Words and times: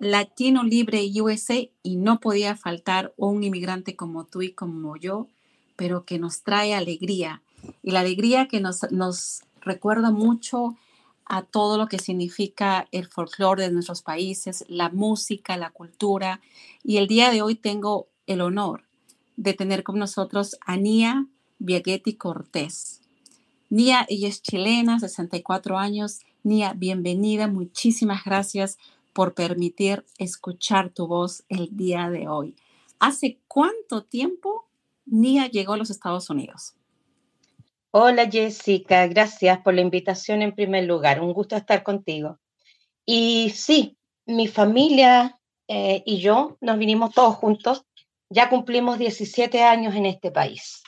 Latino 0.00 0.62
Libre 0.62 1.04
USA 1.20 1.68
y 1.82 1.96
no 1.96 2.20
podía 2.20 2.56
faltar 2.56 3.12
un 3.16 3.42
inmigrante 3.42 3.96
como 3.96 4.24
tú 4.24 4.42
y 4.42 4.52
como 4.52 4.96
yo, 4.96 5.26
pero 5.76 6.04
que 6.04 6.18
nos 6.18 6.42
trae 6.42 6.74
alegría. 6.74 7.42
Y 7.82 7.90
la 7.90 8.00
alegría 8.00 8.46
que 8.46 8.60
nos, 8.60 8.90
nos 8.92 9.42
recuerda 9.60 10.10
mucho 10.10 10.76
a 11.24 11.42
todo 11.42 11.76
lo 11.76 11.88
que 11.88 11.98
significa 11.98 12.88
el 12.92 13.06
folclore 13.06 13.64
de 13.64 13.72
nuestros 13.72 14.02
países, 14.02 14.64
la 14.68 14.88
música, 14.88 15.56
la 15.56 15.70
cultura. 15.70 16.40
Y 16.82 16.96
el 16.96 17.06
día 17.06 17.30
de 17.30 17.42
hoy 17.42 17.54
tengo 17.54 18.08
el 18.26 18.40
honor 18.40 18.84
de 19.36 19.52
tener 19.52 19.82
con 19.82 19.98
nosotros 19.98 20.56
a 20.64 20.76
Nia 20.76 21.26
Biaghetti 21.58 22.14
Cortés. 22.14 23.00
Nia, 23.68 24.06
ella 24.08 24.28
es 24.28 24.42
chilena, 24.42 24.98
64 24.98 25.76
años. 25.76 26.20
Nia, 26.42 26.72
bienvenida, 26.72 27.48
muchísimas 27.48 28.24
gracias 28.24 28.78
por 29.12 29.34
permitir 29.34 30.04
escuchar 30.18 30.90
tu 30.90 31.06
voz 31.06 31.44
el 31.48 31.68
día 31.76 32.10
de 32.10 32.28
hoy. 32.28 32.56
¿Hace 32.98 33.40
cuánto 33.48 34.04
tiempo 34.04 34.68
Nia 35.06 35.46
llegó 35.46 35.74
a 35.74 35.76
los 35.76 35.90
Estados 35.90 36.30
Unidos? 36.30 36.74
Hola 37.90 38.28
Jessica, 38.30 39.06
gracias 39.06 39.60
por 39.60 39.74
la 39.74 39.80
invitación 39.80 40.42
en 40.42 40.54
primer 40.54 40.84
lugar. 40.84 41.20
Un 41.20 41.32
gusto 41.32 41.56
estar 41.56 41.82
contigo. 41.82 42.38
Y 43.06 43.50
sí, 43.54 43.96
mi 44.26 44.46
familia 44.46 45.38
eh, 45.68 46.02
y 46.04 46.18
yo 46.18 46.58
nos 46.60 46.78
vinimos 46.78 47.14
todos 47.14 47.34
juntos. 47.36 47.84
Ya 48.30 48.50
cumplimos 48.50 48.98
17 48.98 49.62
años 49.62 49.94
en 49.94 50.04
este 50.04 50.30
país. 50.30 50.82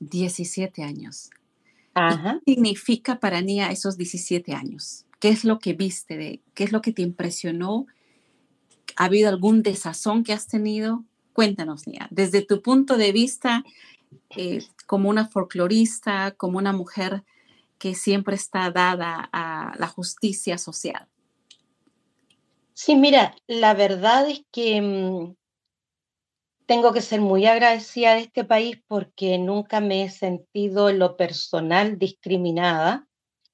17 0.00 0.82
años. 0.82 1.28
Ajá. 1.92 2.40
¿Qué 2.46 2.54
significa 2.54 3.20
para 3.20 3.42
Nia 3.42 3.70
esos 3.70 3.98
17 3.98 4.54
años? 4.54 5.04
¿Qué 5.20 5.28
es 5.28 5.44
lo 5.44 5.58
que 5.58 5.74
viste? 5.74 6.16
De, 6.16 6.40
¿Qué 6.54 6.64
es 6.64 6.72
lo 6.72 6.80
que 6.80 6.92
te 6.92 7.02
impresionó? 7.02 7.86
¿Ha 8.96 9.04
habido 9.04 9.28
algún 9.28 9.62
desazón 9.62 10.24
que 10.24 10.32
has 10.32 10.48
tenido? 10.48 11.04
Cuéntanos, 11.34 11.86
Nia, 11.86 12.08
desde 12.10 12.42
tu 12.42 12.62
punto 12.62 12.96
de 12.96 13.12
vista 13.12 13.62
eh, 14.30 14.64
como 14.86 15.10
una 15.10 15.28
folclorista, 15.28 16.32
como 16.32 16.58
una 16.58 16.72
mujer 16.72 17.22
que 17.78 17.94
siempre 17.94 18.34
está 18.34 18.70
dada 18.70 19.28
a 19.32 19.74
la 19.78 19.86
justicia 19.86 20.58
social. 20.58 21.06
Sí, 22.72 22.96
mira, 22.96 23.34
la 23.46 23.74
verdad 23.74 24.28
es 24.28 24.42
que 24.50 24.80
mm, 24.80 25.34
tengo 26.64 26.92
que 26.92 27.02
ser 27.02 27.20
muy 27.20 27.44
agradecida 27.44 28.14
de 28.14 28.22
este 28.22 28.44
país 28.44 28.82
porque 28.86 29.36
nunca 29.38 29.80
me 29.80 30.04
he 30.04 30.10
sentido 30.10 30.88
en 30.88 30.98
lo 30.98 31.16
personal 31.16 31.98
discriminada 31.98 33.06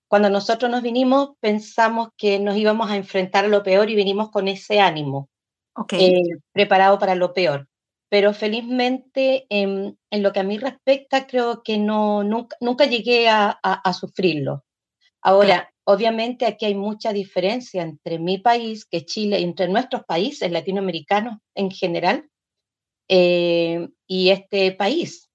cuando 0.08 0.30
nosotros 0.30 0.70
nos 0.70 0.82
vinimos, 0.82 1.30
pensamos 1.40 2.08
que 2.16 2.38
nos 2.38 2.56
íbamos 2.56 2.90
a 2.90 2.96
enfrentar 2.96 3.44
a 3.44 3.48
lo 3.48 3.62
peor 3.62 3.90
y 3.90 3.96
vinimos 3.96 4.30
con 4.30 4.48
ese 4.48 4.80
ánimo, 4.80 5.28
okay. 5.74 6.14
eh, 6.14 6.22
preparado 6.52 6.98
para 6.98 7.14
lo 7.14 7.34
peor. 7.34 7.68
Pero 8.08 8.32
felizmente, 8.32 9.46
en, 9.48 9.98
en, 10.10 10.22
lo 10.22 10.32
que 10.32 10.40
a 10.40 10.44
mí 10.44 10.58
respecta, 10.58 11.26
creo 11.26 11.62
que 11.64 11.76
no, 11.76 12.22
nunca, 12.22 12.56
nunca 12.60 12.84
llegué 12.86 13.28
a, 13.28 13.58
a, 13.62 13.72
a 13.72 13.92
sufrirlo. 13.92 14.64
Ahora, 15.20 15.72
obviamente 15.84 16.46
aquí 16.46 16.66
hay 16.66 16.76
mucha 16.76 17.12
diferencia 17.12 17.82
entre 17.82 18.20
mi 18.20 18.38
país, 18.38 18.84
que 18.84 19.04
Chile, 19.04 19.40
entre 19.40 19.66
nuestros 19.66 20.04
países 20.04 20.52
latinoamericanos 20.52 21.38
en 21.56 21.70
general, 21.72 22.28
eh, 23.08 23.88
y 24.06 24.30
este 24.30 24.72
país. 24.72 25.25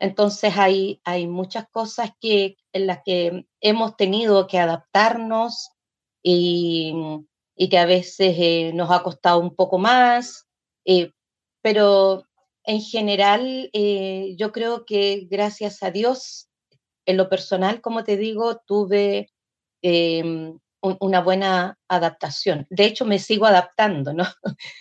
Entonces 0.00 0.56
hay, 0.56 1.00
hay 1.04 1.26
muchas 1.26 1.68
cosas 1.70 2.10
que, 2.20 2.56
en 2.72 2.86
las 2.86 3.00
que 3.04 3.46
hemos 3.60 3.96
tenido 3.96 4.46
que 4.46 4.58
adaptarnos 4.58 5.70
y, 6.22 6.94
y 7.54 7.68
que 7.68 7.78
a 7.78 7.84
veces 7.84 8.34
eh, 8.38 8.72
nos 8.74 8.90
ha 8.90 9.02
costado 9.02 9.38
un 9.38 9.54
poco 9.54 9.76
más, 9.76 10.48
eh, 10.86 11.12
pero 11.62 12.24
en 12.64 12.80
general 12.80 13.68
eh, 13.74 14.34
yo 14.38 14.52
creo 14.52 14.86
que 14.86 15.28
gracias 15.30 15.82
a 15.82 15.90
Dios, 15.90 16.48
en 17.04 17.18
lo 17.18 17.28
personal, 17.28 17.82
como 17.82 18.02
te 18.02 18.16
digo, 18.16 18.56
tuve 18.66 19.30
em, 19.82 20.58
un, 20.80 20.96
una 21.00 21.20
buena 21.20 21.78
adaptación. 21.88 22.66
De 22.70 22.86
hecho, 22.86 23.04
me 23.04 23.18
sigo 23.18 23.44
adaptando, 23.44 24.14
¿no? 24.14 24.24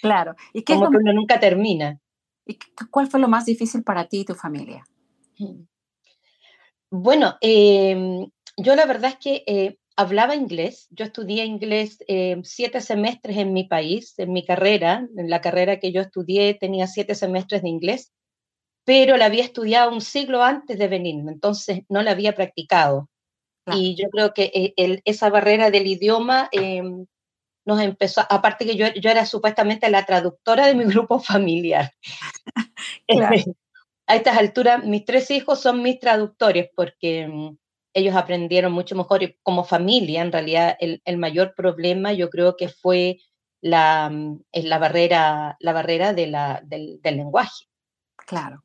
Claro. 0.01 0.35
¿Y 0.53 0.63
qué 0.63 0.75
como 0.75 0.91
que 0.91 0.97
uno 0.97 1.11
nunca 1.11 1.41
termina. 1.41 1.99
¿Y 2.45 2.57
cuál 2.89 3.07
fue 3.07 3.19
lo 3.19 3.27
más 3.27 3.45
difícil 3.45 3.83
para 3.83 4.07
ti 4.07 4.21
y 4.21 4.25
tu 4.25 4.33
familia? 4.33 4.85
Bueno, 6.91 7.37
eh, 7.41 8.27
yo 8.57 8.75
la 8.75 8.85
verdad 8.85 9.11
es 9.11 9.17
que 9.17 9.43
eh, 9.47 9.77
hablaba 9.99 10.35
inglés. 10.35 10.87
Yo 10.91 11.05
estudié 11.05 11.43
inglés 11.45 11.97
eh, 12.07 12.39
siete 12.43 12.79
semestres 12.79 13.35
en 13.37 13.51
mi 13.51 13.65
país, 13.65 14.17
en 14.17 14.31
mi 14.31 14.45
carrera. 14.45 15.07
En 15.17 15.29
la 15.29 15.41
carrera 15.41 15.79
que 15.79 15.91
yo 15.91 16.01
estudié 16.01 16.53
tenía 16.53 16.87
siete 16.87 17.15
semestres 17.15 17.61
de 17.63 17.69
inglés, 17.69 18.13
pero 18.85 19.17
la 19.17 19.25
había 19.25 19.43
estudiado 19.43 19.91
un 19.91 20.01
siglo 20.01 20.41
antes 20.41 20.79
de 20.79 20.87
venirme, 20.87 21.33
entonces 21.33 21.81
no 21.89 22.01
la 22.01 22.11
había 22.11 22.33
practicado. 22.33 23.09
Claro. 23.65 23.79
Y 23.79 23.95
yo 23.95 24.09
creo 24.09 24.33
que 24.33 24.51
eh, 24.53 24.73
el, 24.77 25.01
esa 25.03 25.29
barrera 25.29 25.69
del 25.69 25.85
idioma 25.85 26.47
em, 26.53 27.05
nos 27.65 27.81
empezó, 27.81 28.21
aparte 28.29 28.65
que 28.65 28.77
yo, 28.77 28.87
yo, 28.93 29.09
era 29.11 29.25
supuestamente 29.25 29.89
la 29.89 30.05
traductora 30.05 30.65
de 30.65 30.75
mi 30.75 30.85
grupo 30.85 31.19
familiar. 31.19 31.91
claro 33.07 33.35
a 34.09 34.15
estas 34.15 34.37
alturas 34.37 34.83
mis 34.83 35.05
tres 35.05 35.29
hijos 35.29 35.61
son 35.61 35.83
mis 35.83 35.99
traductores 35.99 36.69
porque 36.75 37.27
um, 37.27 37.55
ellos 37.93 38.15
aprendieron 38.15 38.73
mucho 38.73 38.95
mejor 38.95 39.21
y 39.21 39.37
como 39.43 39.63
familia, 39.63 40.23
en 40.23 40.31
realidad 40.31 40.75
el, 40.79 41.17
mayor 41.17 41.53
problema 41.55 42.11
yo 42.11 42.29
creo 42.31 42.57
que 42.57 42.69
fue 42.69 43.19
la, 43.61 44.09
um, 44.11 44.41
la 44.51 44.79
barrera, 44.79 45.57
la 45.59 45.73
barrera 45.73 46.13
del, 46.13 46.31
lenguaje. 47.03 47.65
Claro, 48.15 48.63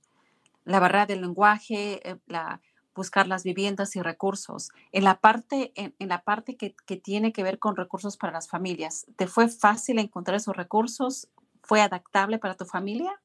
la 0.65 0.81
barrera 0.81 1.05
del 1.05 1.21
lenguaje, 1.21 2.01
eh, 2.09 2.17
la, 2.27 2.63
buscar 2.95 3.27
las 3.27 3.45
viviendas 3.45 3.97
y 3.97 4.01
recursos. 4.01 4.71
En 4.93 5.05
la 5.05 5.21
parte, 5.21 5.73
en 5.77 6.09
la 6.09 6.23
parte 6.23 6.57
que, 6.57 6.75
que, 6.87 6.97
tiene 6.97 7.35
que 7.35 7.43
ver 7.43 7.59
con 7.59 7.77
recursos 7.77 8.17
para 8.17 8.33
las 8.33 8.49
familias, 8.49 9.05
¿te 9.17 9.27
fue 9.27 9.49
fácil 9.49 9.99
encontrar 9.99 10.37
esos 10.37 10.57
recursos? 10.57 11.29
¿Fue 11.63 11.83
adaptable 11.83 12.39
para 12.39 12.55
tu 12.55 12.65
familia? 12.65 13.21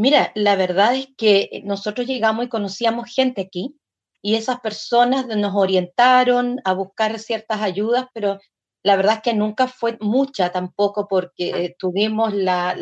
Mira, 0.00 0.32
la 0.34 0.56
verdad 0.56 0.94
es 0.94 1.08
que 1.18 1.60
nosotros 1.64 2.06
llegamos 2.06 2.46
y 2.46 2.48
conocíamos 2.48 3.14
gente 3.14 3.42
aquí 3.42 3.76
y 4.22 4.36
esas 4.36 4.58
personas 4.60 5.26
nos 5.26 5.54
orientaron 5.54 6.58
a 6.64 6.72
buscar 6.72 7.18
ciertas 7.18 7.60
ayudas, 7.60 8.06
pero 8.14 8.38
la 8.82 8.96
verdad 8.96 9.16
es 9.16 9.20
que 9.20 9.34
nunca 9.34 9.68
fue 9.68 9.98
mucha 10.00 10.52
tampoco 10.52 11.06
porque 11.06 11.50
eh, 11.50 11.76
tuvimos 11.78 12.32
la, 12.32 12.74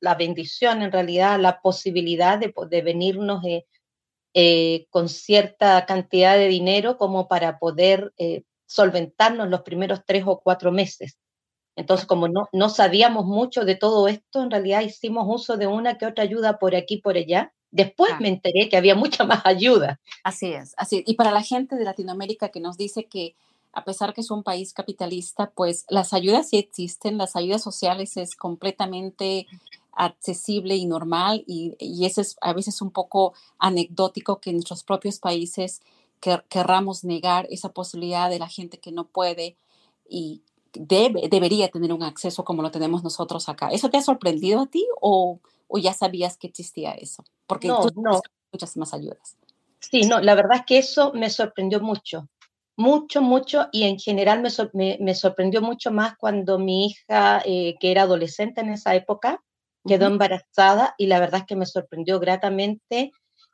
la, 0.00 0.14
bendición, 0.14 0.80
en 0.80 0.92
realidad, 0.92 1.38
la 1.38 1.60
posibilidad 1.60 2.38
de, 2.38 2.54
de 2.70 2.80
venirnos 2.80 3.44
eh, 3.44 3.66
eh, 4.32 4.86
con 4.88 5.10
cierta 5.10 5.84
cantidad 5.84 6.38
de 6.38 6.48
dinero 6.48 6.96
como 6.96 7.28
para 7.28 7.58
poder 7.58 8.14
eh, 8.16 8.44
solventarnos 8.64 9.50
los 9.50 9.60
primeros 9.60 10.00
tres 10.06 10.24
o 10.26 10.40
cuatro 10.40 10.72
meses. 10.72 11.18
Entonces, 11.76 12.06
como 12.06 12.28
no, 12.28 12.48
no 12.52 12.68
sabíamos 12.68 13.24
mucho 13.24 13.64
de 13.64 13.74
todo 13.74 14.08
esto, 14.08 14.42
en 14.42 14.50
realidad 14.50 14.82
hicimos 14.82 15.24
uso 15.28 15.56
de 15.56 15.66
una 15.66 15.96
que 15.96 16.06
otra 16.06 16.24
ayuda 16.24 16.58
por 16.58 16.74
aquí, 16.74 16.98
por 16.98 17.16
allá. 17.16 17.52
Después 17.70 18.12
me 18.20 18.28
enteré 18.28 18.68
que 18.68 18.76
había 18.76 18.94
mucha 18.94 19.24
más 19.24 19.40
ayuda. 19.44 19.98
Así 20.22 20.52
es, 20.52 20.74
así. 20.76 21.02
Y 21.06 21.14
para 21.14 21.30
la 21.30 21.42
gente 21.42 21.76
de 21.76 21.84
Latinoamérica 21.84 22.50
que 22.50 22.60
nos 22.60 22.76
dice 22.76 23.06
que 23.06 23.34
a 23.72 23.84
pesar 23.84 24.12
que 24.12 24.20
es 24.20 24.30
un 24.30 24.42
país 24.42 24.74
capitalista, 24.74 25.50
pues 25.54 25.86
las 25.88 26.12
ayudas 26.12 26.50
sí 26.50 26.58
existen, 26.58 27.16
las 27.16 27.36
ayudas 27.36 27.62
sociales 27.62 28.18
es 28.18 28.36
completamente 28.36 29.46
accesible 29.92 30.76
y 30.76 30.84
normal 30.84 31.44
y, 31.46 31.74
y 31.78 32.04
eso 32.04 32.20
es 32.20 32.36
a 32.40 32.52
veces 32.52 32.82
un 32.82 32.90
poco 32.90 33.34
anecdótico 33.58 34.40
que 34.40 34.50
en 34.50 34.56
nuestros 34.56 34.84
propios 34.84 35.18
países 35.18 35.80
que, 36.20 36.40
querramos 36.48 37.04
negar 37.04 37.46
esa 37.50 37.70
posibilidad 37.70 38.30
de 38.30 38.38
la 38.38 38.48
gente 38.48 38.78
que 38.78 38.92
no 38.92 39.04
puede 39.04 39.56
y 40.08 40.42
debe, 40.74 41.28
debería 41.28 41.68
tener 41.68 41.92
un 41.92 42.02
acceso 42.02 42.44
como 42.44 42.62
lo 42.62 42.70
tenemos 42.70 43.02
nosotros 43.02 43.48
acá. 43.48 43.68
¿Eso 43.68 43.90
te 43.90 43.98
ha 43.98 44.02
sorprendido 44.02 44.60
a 44.60 44.66
ti 44.66 44.86
o, 45.00 45.40
o 45.68 45.78
ya 45.78 45.92
sabías 45.92 46.36
que 46.36 46.46
existía 46.46 46.92
eso? 46.92 47.24
Porque 47.46 47.68
no, 47.68 47.86
tú 47.86 48.00
no. 48.00 48.20
muchas 48.52 48.76
más 48.76 48.94
ayudas. 48.94 49.36
Sí, 49.78 50.02
no, 50.02 50.20
la 50.20 50.34
verdad 50.34 50.58
es 50.58 50.64
que 50.66 50.78
eso 50.78 51.12
me 51.12 51.28
sorprendió 51.28 51.80
mucho, 51.80 52.28
mucho, 52.76 53.20
mucho, 53.20 53.68
y 53.72 53.82
en 53.82 53.98
general 53.98 54.42
me, 54.72 54.98
me, 55.00 55.14
sorprendió 55.14 55.60
mucho 55.60 55.90
más 55.90 56.16
cuando 56.16 56.58
mi 56.58 56.86
hija, 56.86 57.42
eh, 57.44 57.74
que 57.80 57.90
era 57.90 58.02
adolescente 58.02 58.60
en 58.60 58.70
esa 58.70 58.94
época, 58.94 59.42
quedó 59.84 60.06
embarazada 60.06 60.94
y 60.96 61.06
la 61.06 61.18
verdad 61.18 61.40
es 61.40 61.46
que 61.46 61.56
me 61.56 61.66
sorprendió 61.66 62.20
gratamente 62.20 63.10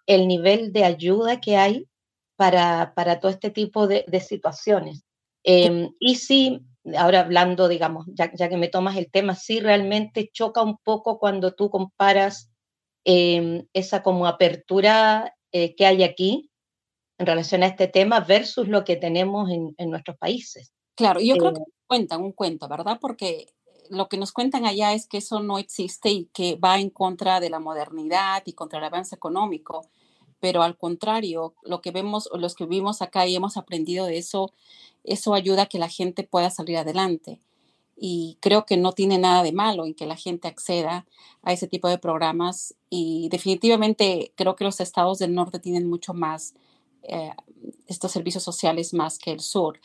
el 0.06 0.28
nivel 0.28 0.72
de 0.72 0.84
ayuda 0.84 1.40
que 1.40 1.56
hay 1.56 1.88
para, 2.36 2.92
para 2.94 3.18
todo 3.18 3.30
este 3.30 3.50
tipo 3.50 3.86
de, 3.86 4.04
de 4.06 4.20
situaciones. 4.20 5.04
Em, 5.42 5.90
y 5.98 6.16
sí, 6.16 6.60
ahora 6.96 7.20
hablando, 7.20 7.68
digamos, 7.68 8.06
ya, 8.14 8.32
ya, 8.34 8.48
que 8.48 8.56
me 8.56 8.68
tomas 8.68 8.96
el 8.96 9.10
tema, 9.10 9.34
sí 9.34 9.60
realmente 9.60 10.30
choca 10.32 10.62
un 10.62 10.78
poco 10.78 11.18
cuando 11.18 11.52
tú 11.52 11.70
comparas 11.70 12.50
em, 13.04 13.66
esa 13.72 14.02
como 14.02 14.26
apertura 14.26 15.34
eh, 15.52 15.74
que 15.74 15.86
hay 15.86 16.02
aquí 16.02 16.50
en 17.18 17.26
relación 17.26 17.62
a 17.62 17.66
este 17.66 17.88
tema 17.88 18.20
versus 18.20 18.68
lo 18.68 18.84
que 18.84 18.96
tenemos 18.96 19.50
en, 19.50 19.74
en 19.76 19.90
nuestros 19.90 20.16
países. 20.16 20.72
Claro, 20.94 21.20
yo 21.20 21.36
creo 21.36 21.52
que 21.52 21.60
eh, 21.60 21.72
cuentan 21.86 22.22
un 22.22 22.32
cuento, 22.32 22.68
¿verdad? 22.68 22.98
Porque 23.00 23.46
lo 23.90 24.08
que 24.08 24.16
nos 24.16 24.32
cuentan 24.32 24.66
allá 24.66 24.92
es 24.92 25.06
que 25.06 25.18
eso 25.18 25.40
no 25.40 25.58
existe 25.58 26.10
y 26.10 26.26
que 26.26 26.56
va 26.56 26.78
en 26.78 26.90
contra 26.90 27.40
de 27.40 27.50
la 27.50 27.58
modernidad 27.58 28.42
y 28.44 28.52
contra 28.52 28.78
el 28.78 28.84
avance 28.84 29.14
económico 29.14 29.88
pero 30.40 30.62
al 30.62 30.76
contrario, 30.76 31.54
lo 31.62 31.80
que 31.80 31.90
vemos, 31.90 32.28
los 32.34 32.54
que 32.54 32.64
vivimos 32.64 33.02
acá 33.02 33.26
y 33.26 33.36
hemos 33.36 33.56
aprendido 33.56 34.06
de 34.06 34.18
eso, 34.18 34.52
eso 35.04 35.34
ayuda 35.34 35.62
a 35.62 35.66
que 35.66 35.78
la 35.78 35.88
gente 35.88 36.24
pueda 36.24 36.50
salir 36.50 36.76
adelante. 36.76 37.40
Y 37.96 38.38
creo 38.40 38.64
que 38.64 38.76
no 38.76 38.92
tiene 38.92 39.18
nada 39.18 39.42
de 39.42 39.52
malo 39.52 39.84
en 39.84 39.94
que 39.94 40.06
la 40.06 40.16
gente 40.16 40.46
acceda 40.46 41.06
a 41.42 41.52
ese 41.52 41.66
tipo 41.66 41.88
de 41.88 41.98
programas. 41.98 42.74
Y 42.90 43.28
definitivamente 43.30 44.32
creo 44.36 44.54
que 44.54 44.64
los 44.64 44.80
estados 44.80 45.18
del 45.18 45.34
norte 45.34 45.58
tienen 45.58 45.88
mucho 45.88 46.14
más 46.14 46.54
eh, 47.02 47.32
estos 47.86 48.12
servicios 48.12 48.44
sociales 48.44 48.94
más 48.94 49.18
que 49.18 49.32
el 49.32 49.40
sur. 49.40 49.80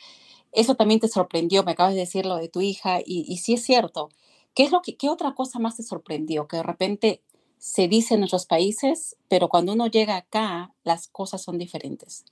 Eso 0.52 0.76
también 0.76 1.00
te 1.00 1.08
sorprendió, 1.08 1.64
me 1.64 1.72
acabas 1.72 1.94
de 1.94 2.00
decir 2.00 2.26
lo 2.26 2.36
de 2.36 2.48
tu 2.48 2.60
hija, 2.60 3.00
y, 3.00 3.24
y 3.26 3.38
sí 3.38 3.54
es 3.54 3.64
cierto. 3.64 4.10
¿Qué, 4.54 4.62
es 4.62 4.70
lo 4.70 4.82
que, 4.82 4.96
¿Qué 4.96 5.10
otra 5.10 5.34
cosa 5.34 5.58
más 5.58 5.76
te 5.76 5.82
sorprendió? 5.82 6.46
Que 6.46 6.58
de 6.58 6.62
repente 6.62 7.22
se 7.58 7.88
dice 7.88 8.14
en 8.14 8.20
nuestros 8.20 8.46
países, 8.46 9.16
pero 9.28 9.48
cuando 9.48 9.72
uno 9.72 9.86
llega 9.86 10.16
acá, 10.16 10.72
las 10.84 11.08
cosas 11.08 11.42
son 11.42 11.58
diferentes. 11.58 12.24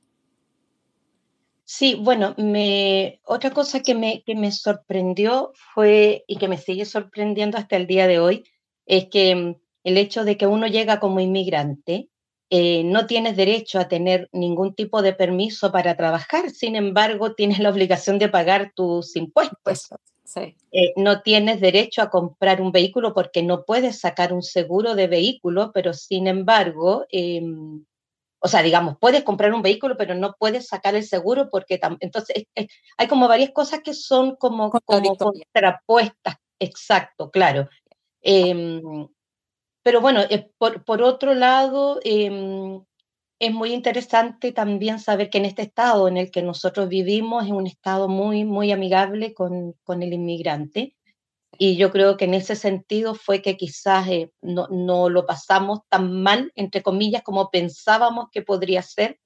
Sí, 1.64 1.94
bueno, 1.94 2.34
me, 2.36 3.20
otra 3.24 3.50
cosa 3.50 3.80
que 3.80 3.94
me, 3.94 4.22
que 4.24 4.34
me 4.34 4.52
sorprendió 4.52 5.52
fue, 5.74 6.24
y 6.26 6.36
que 6.36 6.48
me 6.48 6.58
sigue 6.58 6.84
sorprendiendo 6.84 7.56
hasta 7.56 7.76
el 7.76 7.86
día 7.86 8.06
de 8.06 8.19
hoy, 8.19 8.44
es 8.84 9.06
que 9.08 9.56
el 9.84 9.98
hecho 9.98 10.24
de 10.24 10.36
que 10.36 10.46
uno 10.46 10.66
llega 10.66 11.00
como 11.00 11.20
inmigrante, 11.20 12.10
eh, 12.50 12.84
no 12.84 13.06
tienes 13.06 13.36
derecho 13.36 13.78
a 13.78 13.88
tener 13.88 14.28
ningún 14.32 14.74
tipo 14.74 15.00
de 15.00 15.14
permiso 15.14 15.72
para 15.72 15.96
trabajar, 15.96 16.50
sin 16.50 16.76
embargo, 16.76 17.34
tienes 17.34 17.58
la 17.58 17.70
obligación 17.70 18.19
de 18.19 18.28
pagar 18.28 18.72
tus 18.74 19.16
impuestos. 19.16 19.98
Eh, 20.37 20.93
no 20.96 21.23
tienes 21.23 21.61
derecho 21.61 22.02
a 22.02 22.11
comprar 22.11 22.61
un 22.61 22.73
vehículo 22.73 23.14
porque 23.14 23.43
no 23.43 23.64
puedes 23.64 24.00
sacar 24.00 24.32
un 24.32 24.43
seguro 24.43 24.94
de 24.94 25.06
vehículo, 25.06 25.73
pero 25.73 25.93
sin 25.93 26.26
embargo, 26.26 27.06
em, 27.11 27.84
o 28.40 28.49
sea, 28.49 28.62
digamos, 28.62 28.96
puedes 28.99 29.23
comprar 29.23 29.52
un 29.52 29.62
vehículo, 29.62 29.96
pero 29.96 30.14
no 30.14 30.34
puedes 30.38 30.67
sacar 30.67 30.94
el 30.94 31.05
seguro 31.05 31.50
porque 31.50 31.81
entonces 32.00 32.46
hay 32.96 33.06
como 33.08 33.29
varias 33.29 33.50
cosas 33.50 33.81
que 33.81 33.94
son 33.94 34.37
como, 34.37 34.70
como 34.70 35.17
contrapuestas, 35.17 36.37
exacto, 36.58 37.31
claro. 37.31 37.69
Em, 38.23 39.08
pero 39.82 40.00
bueno, 40.00 40.23
eh, 40.31 40.50
por, 40.58 40.84
por, 40.84 41.02
otro 41.02 41.34
lado, 41.34 42.00
em, 42.05 42.82
es 43.42 43.52
muy 43.52 43.72
interesante 43.72 44.52
también 44.52 45.00
saber 45.00 45.28
que 45.28 45.38
en 45.38 45.46
este 45.46 45.62
estado 45.62 46.06
en 46.06 46.16
el 46.16 46.30
que 46.30 46.42
nosotros 46.42 46.88
vivimos 46.88 47.44
es 47.44 47.50
un 47.50 47.66
estado 47.66 48.06
muy, 48.08 48.44
muy 48.44 48.70
amigable 48.70 49.34
con, 49.34 49.72
con 49.82 50.00
el 50.04 50.12
inmigrante. 50.12 50.94
Y 51.58 51.76
yo 51.76 51.90
creo 51.90 52.16
que 52.16 52.26
en 52.26 52.34
ese 52.34 52.54
sentido 52.54 53.16
fue 53.16 53.42
que 53.42 53.56
quizás 53.56 54.06
eh, 54.06 54.32
no, 54.42 54.68
no, 54.68 55.08
lo 55.08 55.26
pasamos 55.26 55.80
tan 55.88 56.22
mal, 56.22 56.52
entre 56.54 56.84
comillas, 56.84 57.24
como 57.24 57.50
pensábamos 57.50 58.26
que 58.30 58.42
podría 58.42 58.80
ser, 58.80 59.18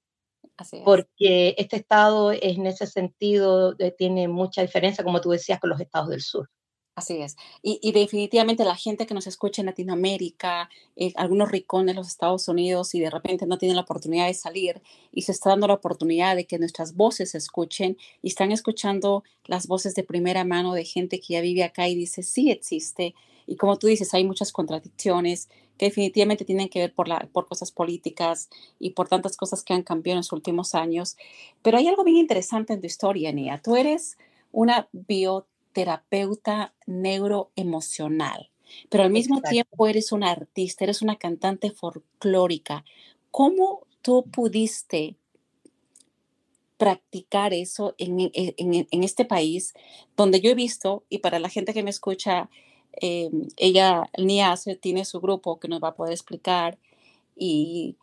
porque 0.83 1.53
este 1.59 1.75
estado 1.75 2.31
en 2.31 2.65
ese 2.65 2.87
sentido 2.87 3.75
eh, 3.77 3.93
tiene 3.95 4.27
mucha 4.27 4.63
diferencia, 4.63 5.03
como 5.03 5.21
tú 5.21 5.29
decías, 5.29 5.59
con 5.59 5.69
los 5.69 5.79
estados 5.79 6.09
del 6.09 6.21
sur. 6.21 6.49
Así 6.97 7.21
es. 7.21 7.37
Y, 7.61 7.91
definitivamente 7.91 8.65
la 8.65 8.75
gente 8.75 9.05
que 9.05 9.13
nos 9.13 9.27
escucha 9.27 9.61
en 9.61 9.67
Latinoamérica, 9.67 10.67
eh, 10.95 11.13
algunos 11.15 11.51
rincones 11.51 11.93
de 11.93 11.99
los 11.99 12.07
Estados 12.07 12.47
Unidos 12.47 12.95
y 12.95 12.99
de 12.99 13.11
repente 13.11 13.45
no 13.45 13.59
tienen 13.59 13.75
la 13.75 13.83
oportunidad 13.83 14.25
de 14.25 14.33
salir 14.33 14.81
y 15.11 15.21
se 15.21 15.31
está 15.31 15.51
dando 15.51 15.67
la 15.67 15.75
oportunidad 15.75 16.35
de 16.35 16.47
que 16.47 16.57
nuestras 16.57 16.95
voces 16.95 17.29
se 17.29 17.37
escuchen 17.37 17.97
y 18.23 18.29
están 18.29 18.51
escuchando 18.51 19.23
las 19.45 19.67
voces 19.67 19.93
de 19.93 20.01
primera 20.01 20.43
mano 20.43 20.73
de 20.73 20.85
gente 20.85 21.19
que 21.19 21.33
ya 21.33 21.41
vive 21.41 21.63
acá 21.63 21.87
y 21.87 21.93
dice, 21.93 22.23
sí 22.23 22.49
existe. 22.49 23.13
Y 23.45 23.57
como 23.57 23.77
tú 23.77 23.85
dices, 23.85 24.15
hay 24.15 24.23
muchas 24.23 24.51
contradicciones 24.51 25.49
que 25.77 25.85
definitivamente 25.85 26.45
tienen 26.45 26.67
que 26.67 26.79
ver 26.79 26.95
por, 26.95 27.07
la, 27.07 27.29
por 27.31 27.45
cosas 27.45 27.71
políticas 27.71 28.49
y 28.79 28.89
por 28.89 29.07
tantas 29.07 29.37
cosas 29.37 29.63
que 29.63 29.75
han 29.75 29.83
cambiado 29.83 30.15
en 30.15 30.21
los 30.21 30.31
últimos 30.31 30.73
años. 30.73 31.15
Pero 31.61 31.77
hay 31.77 31.87
algo 31.87 32.03
bien 32.03 32.17
interesante 32.17 32.73
en 32.73 32.81
tu 32.81 32.87
historia, 32.87 33.31
Nia. 33.31 33.61
Tú 33.63 33.75
eres 33.75 34.17
una 34.51 34.89
bio 34.93 35.45
terapeuta 35.77 36.73
neuroemocional, 36.87 38.49
pero 38.89 39.03
al 39.03 39.11
mismo 39.11 39.43
tiempo 39.43 39.85
eres 39.85 40.11
una 40.11 40.31
artista, 40.31 40.85
eres 40.85 41.03
una 41.03 41.17
cantante 41.17 41.69
folclórica. 41.69 42.83
¿Cómo 43.29 43.85
tú 44.01 44.23
pudiste 44.23 45.17
practicar 46.77 47.53
eso 47.53 47.93
en, 47.99 48.31
en, 48.33 49.03
este 49.03 49.23
país 49.23 49.75
donde 50.15 50.41
yo 50.41 50.49
he 50.49 50.55
visto, 50.55 51.03
y 51.09 51.19
para 51.19 51.37
la 51.37 51.49
gente 51.49 51.75
que 51.75 51.83
me 51.83 51.91
escucha, 51.91 52.49
eh, 52.99 53.29
ella, 53.55 54.09
Nia, 54.17 54.55
tiene 54.81 55.05
su 55.05 55.21
grupo 55.21 55.59
que 55.59 55.67
nos 55.67 55.83
va 55.83 55.89
a 55.89 55.95
poder 55.95 56.13
explicar 56.13 56.79
y 57.35 57.97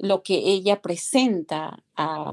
lo 0.00 0.22
que 0.22 0.36
ella 0.36 0.82
presenta 0.82 1.82
a, 1.96 2.32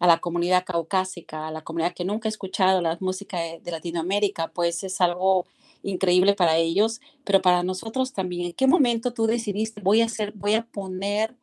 la 0.00 0.18
comunidad 0.18 0.64
caucásica, 0.64 1.46
a 1.46 1.50
la 1.50 1.62
comunidad 1.62 1.94
que 1.94 2.04
nunca 2.04 2.28
ha 2.28 2.30
escuchado 2.30 2.80
la 2.80 2.96
música 3.00 3.38
de, 3.38 3.70
Latinoamérica, 3.70 4.48
pues 4.48 4.82
es 4.84 5.00
algo 5.00 5.46
increíble 5.82 6.34
para 6.34 6.56
ellos, 6.56 7.00
pero 7.24 7.40
para 7.40 7.62
nosotros 7.62 8.12
también. 8.12 8.46
¿En 8.46 8.52
qué 8.52 8.66
momento 8.66 9.12
tú 9.12 9.26
decidiste 9.26 9.80
voy 9.80 10.00
a 10.00 10.06
hacer, 10.06 10.32
voy 10.32 10.54
a 10.54 10.66
poner 10.66 11.34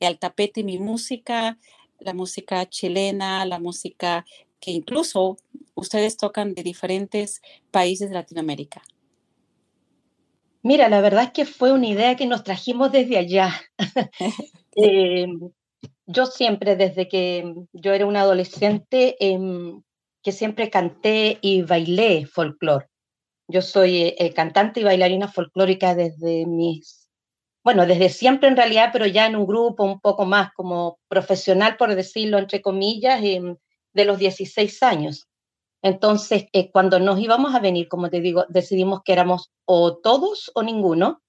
al 0.00 0.18
tapete 0.18 0.64
mi 0.64 0.78
música, 0.78 1.58
la 1.98 2.14
música 2.14 2.68
chilena, 2.68 3.44
la 3.44 3.58
música 3.58 4.24
que 4.60 4.70
incluso 4.70 5.36
ustedes 5.74 6.16
tocan 6.16 6.54
de 6.54 6.62
diferentes 6.62 7.42
países 7.70 8.08
de 8.08 8.14
Latinoamérica? 8.14 8.82
Mira, 10.64 10.88
la 10.88 11.00
verdad 11.00 11.24
es 11.24 11.30
que 11.32 11.44
fue 11.44 11.72
una 11.72 11.86
idea 11.86 12.16
que 12.16 12.26
nos 12.26 12.42
trajimos 12.44 12.92
desde 12.92 13.18
allá. 13.18 13.50
Eh, 14.80 15.26
yo 16.06 16.26
siempre, 16.26 16.76
desde 16.76 17.08
que 17.08 17.54
yo 17.72 17.92
era 17.94 18.06
una 18.06 18.22
adolescente, 18.22 19.16
em, 19.20 19.82
que 20.22 20.32
siempre 20.32 20.70
canté 20.70 21.38
y 21.42 21.62
bailé 21.62 22.26
folclore. 22.26 22.86
Yo 23.48 23.62
soy 23.62 24.14
eh, 24.18 24.34
cantante 24.34 24.80
y 24.80 24.84
bailarina 24.84 25.28
folclórica 25.28 25.94
desde 25.96 26.46
mis, 26.46 27.08
bueno, 27.64 27.86
desde 27.86 28.10
siempre 28.10 28.48
en 28.50 28.56
realidad, 28.56 28.90
pero 28.92 29.06
ya 29.06 29.26
en 29.26 29.36
un 29.36 29.46
grupo 29.46 29.84
un 29.84 30.00
poco 30.00 30.26
más 30.26 30.52
como 30.54 30.98
profesional, 31.08 31.76
por 31.78 31.94
decirlo 31.96 32.38
entre 32.38 32.62
comillas, 32.62 33.20
em, 33.24 33.56
de 33.94 34.06
los 34.06 34.18
16 34.18 34.82
años. 34.82 35.27
Entonces, 35.82 36.46
cuando 36.72 36.98
nos 36.98 37.20
íbamos 37.20 37.54
a 37.54 37.60
venir, 37.60 37.88
como 37.88 38.10
te 38.10 38.20
digo, 38.20 38.44
decidimos 38.48 39.00
que 39.04 39.12
éramos 39.12 39.50
o 39.64 39.96
todos 39.96 40.50
o 40.54 40.62
ninguno. 40.62 41.22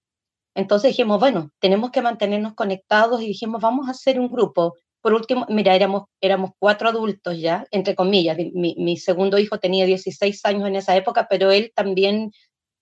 Entonces 0.56 0.92
dijimos, 0.92 1.20
bueno, 1.20 1.52
tenemos 1.60 1.92
que 1.92 2.02
mantenernos 2.02 2.56
conectados 2.56 3.22
y 3.22 3.28
dijimos, 3.28 3.62
vamos 3.62 3.88
a 3.88 3.92
hacer 3.92 4.20
un 4.20 4.30
grupo. 4.30 4.76
Por 5.02 5.14
último, 5.14 5.46
mira, 5.50 5.76
éramos, 5.76 6.04
éramos 6.20 6.52
cuatro 6.60 6.90
adultos 6.90 7.40
ya, 7.40 7.66
entre 7.72 7.96
comillas. 7.96 8.38
Mi, 8.54 8.76
mi 8.78 8.98
segundo 8.98 9.38
hijo 9.38 9.60
tenía 9.60 9.86
16 9.86 10.44
años 10.46 10.68
en 10.68 10.76
esa 10.76 10.96
época, 10.98 11.28
pero 11.30 11.52
él 11.52 11.72
también, 11.74 12.32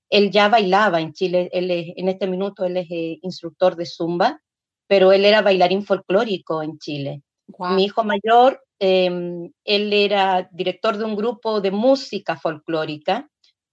él 0.10 0.32
ya 0.32 0.50
bailaba 0.50 1.02
en 1.02 1.14
Chile. 1.14 1.50
Él 1.52 1.70
en 1.70 2.10
este 2.10 2.28
minuto 2.28 2.66
él 2.66 2.78
es 2.78 2.88
eh, 2.90 3.20
instructor 3.22 3.76
de 3.76 3.86
Zumba, 3.86 4.42
pero 4.88 5.12
él 5.12 5.26
era 5.26 5.42
bailarín 5.42 5.86
folclórico 5.86 6.64
en 6.64 6.80
Chile. 6.80 7.22
Mi 7.60 7.86
hijo 7.86 8.04
mayor, 8.04 8.62
em, 8.80 9.52
él 9.64 9.94
era 9.94 10.50
director 10.52 10.98
de 10.98 11.06
un 11.06 11.16
grupo 11.16 11.62
de 11.62 11.72
música 11.72 12.38
folclórica 12.38 13.30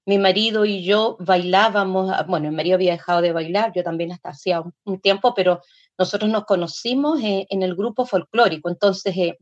mi 0.06 0.18
marido 0.18 0.64
y 0.64 0.84
yo 0.84 1.16
bailábamos, 1.20 2.10
ah, 2.12 2.24
bueno, 2.28 2.50
mi 2.50 2.56
marido 2.56 2.74
había 2.76 2.92
dejado 2.92 3.22
de 3.22 3.32
bailar, 3.32 3.72
yo 3.74 3.82
también 3.82 4.12
hasta 4.12 4.30
hacía 4.30 4.62
un, 4.84 5.00
tiempo, 5.00 5.34
pero 5.34 5.60
nosotros 5.98 6.30
nos 6.30 6.44
conocimos 6.44 7.20
eh, 7.22 7.46
en 7.48 7.62
el 7.62 7.74
grupo 7.74 8.04
folclórico, 8.04 8.68
entonces 8.68 9.16
eh, 9.16 9.38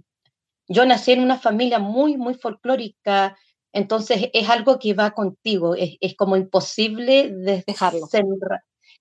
yo 0.69 0.87
nací 0.87 1.13
en 1.13 1.21
una 1.21 1.39
familia 1.39 1.79
muy, 1.79 2.17
muy 2.17 2.35
folclórica, 2.35 3.37
entonces 3.73 4.31
es 4.33 4.49
algo 4.49 4.79
que 4.79 4.95
va 4.95 5.13
contigo, 5.13 5.75
es, 5.75 6.15
como 6.17 6.37
imposible 6.37 7.33
dejarlo. 7.67 8.07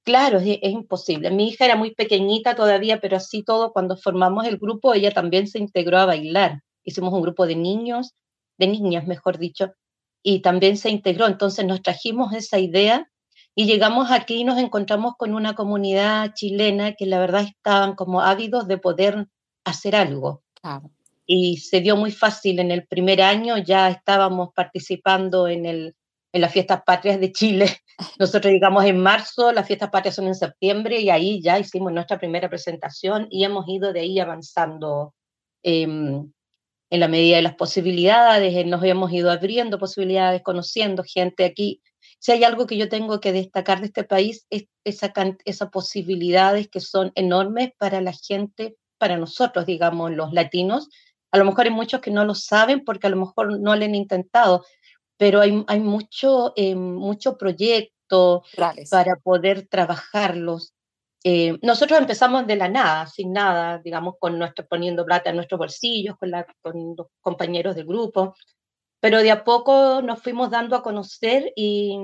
Claro, 0.03 0.39
es, 0.39 0.59
es, 0.61 0.71
imposible. 0.71 1.29
Mi 1.31 1.49
hija 1.49 1.65
era 1.65 1.75
muy 1.75 1.93
pequeñita 1.93 2.55
todavía, 2.55 2.99
pero 2.99 3.17
así 3.17 3.43
todo, 3.43 3.71
cuando 3.71 3.97
formamos 3.97 4.47
el 4.47 4.57
grupo, 4.57 4.93
ella 4.93 5.11
también 5.11 5.47
se 5.47 5.59
integró 5.59 5.99
a 5.99 6.05
bailar. 6.05 6.63
hicimos 6.83 7.13
un 7.13 7.21
grupo 7.21 7.45
de 7.45 7.55
niños, 7.55 8.15
de 8.57 8.67
niñas, 8.67 9.05
mejor 9.05 9.37
dicho, 9.37 9.73
y 10.23 10.41
también 10.41 10.77
se 10.77 10.89
integró. 10.89 11.27
Entonces 11.27 11.65
nos 11.65 11.81
trajimos 11.81 12.33
esa 12.33 12.59
idea 12.59 13.07
y 13.55 13.65
llegamos 13.65 14.11
aquí 14.11 14.35
y 14.37 14.43
nos 14.43 14.59
encontramos 14.59 15.13
con 15.17 15.33
una 15.33 15.55
comunidad 15.55 16.33
chilena 16.33 16.93
que 16.93 17.05
la 17.05 17.19
verdad 17.19 17.43
estaban 17.43 17.95
como 17.95 18.21
ávidos 18.21 18.67
de 18.67 18.77
poder 18.77 19.27
hacer 19.65 19.95
algo. 19.95 20.43
Y 21.25 21.57
se 21.57 21.81
dio 21.81 21.95
muy 21.95 22.11
fácil. 22.11 22.59
En 22.59 22.71
el 22.71 22.87
primer 22.87 23.21
año 23.21 23.57
ya 23.57 23.89
estábamos 23.89 24.49
participando 24.55 25.47
en, 25.47 25.65
el, 25.65 25.95
en 26.33 26.41
las 26.41 26.51
fiestas 26.51 26.81
patrias 26.85 27.19
de 27.19 27.31
Chile. 27.31 27.77
Nosotros 28.19 28.51
llegamos 28.51 28.85
en 28.85 28.99
marzo, 28.99 29.51
las 29.51 29.67
fiestas 29.67 29.89
patrias 29.89 30.15
son 30.15 30.27
en 30.27 30.35
septiembre 30.35 30.99
y 30.99 31.09
ahí 31.09 31.41
ya 31.41 31.59
hicimos 31.59 31.91
nuestra 31.91 32.17
primera 32.17 32.49
presentación 32.49 33.27
y 33.29 33.43
hemos 33.43 33.65
ido 33.67 33.93
de 33.93 34.01
ahí 34.01 34.19
avanzando. 34.19 35.13
Em, 35.63 36.31
en 36.91 36.99
la 36.99 37.07
medida 37.07 37.37
de 37.37 37.41
las 37.41 37.55
posibilidades, 37.55 38.53
eh, 38.53 38.65
nos 38.65 38.83
hemos 38.83 39.13
ido 39.13 39.31
abriendo 39.31 39.79
posibilidades, 39.79 40.43
conociendo 40.43 41.03
gente 41.03 41.45
aquí. 41.45 41.81
Si 42.19 42.33
hay 42.33 42.43
algo 42.43 42.67
que 42.67 42.77
yo 42.77 42.89
tengo 42.89 43.21
que 43.21 43.31
destacar 43.31 43.79
de 43.79 43.87
este 43.87 44.03
país, 44.03 44.45
es 44.49 44.65
esa, 44.83 45.13
esas 45.45 45.69
posibilidades 45.69 46.67
que 46.67 46.81
son 46.81 47.13
enormes 47.15 47.71
para 47.77 48.01
la 48.01 48.11
gente, 48.11 48.75
para 48.97 49.17
nosotros, 49.17 49.65
digamos, 49.65 50.11
los 50.11 50.33
latinos. 50.33 50.89
A 51.31 51.37
lo 51.37 51.45
mejor 51.45 51.65
hay 51.65 51.71
muchos 51.71 52.01
que 52.01 52.11
no 52.11 52.25
lo 52.25 52.35
saben 52.35 52.83
porque 52.83 53.07
a 53.07 53.09
lo 53.09 53.15
mejor 53.15 53.59
no 53.61 53.73
lo 53.73 53.85
han 53.85 53.95
intentado, 53.95 54.65
pero 55.21 55.39
hay, 55.39 55.63
hay 55.67 55.79
mucho, 55.79 56.51
eh, 56.55 56.73
mucho 56.73 57.37
proyecto 57.37 58.41
para 58.89 59.17
poder 59.17 59.67
trabajarlos. 59.67 60.73
Eh, 61.23 61.59
nosotros 61.61 61.99
empezamos 61.99 62.47
de 62.47 62.55
la 62.55 62.67
nada, 62.69 63.05
sin 63.05 63.31
nada, 63.31 63.77
digamos, 63.77 64.15
con 64.19 64.39
nuestro, 64.39 64.65
poniendo 64.65 65.05
plata 65.05 65.29
en 65.29 65.35
nuestros 65.35 65.59
bolsillos, 65.59 66.17
con, 66.17 66.31
la, 66.31 66.47
con 66.63 66.95
los 66.97 67.05
compañeros 67.19 67.75
del 67.75 67.85
grupo, 67.85 68.33
pero 68.99 69.19
de 69.19 69.29
a 69.29 69.43
poco 69.43 70.01
nos 70.01 70.23
fuimos 70.23 70.49
dando 70.49 70.75
a 70.75 70.81
conocer 70.81 71.53
y, 71.55 71.99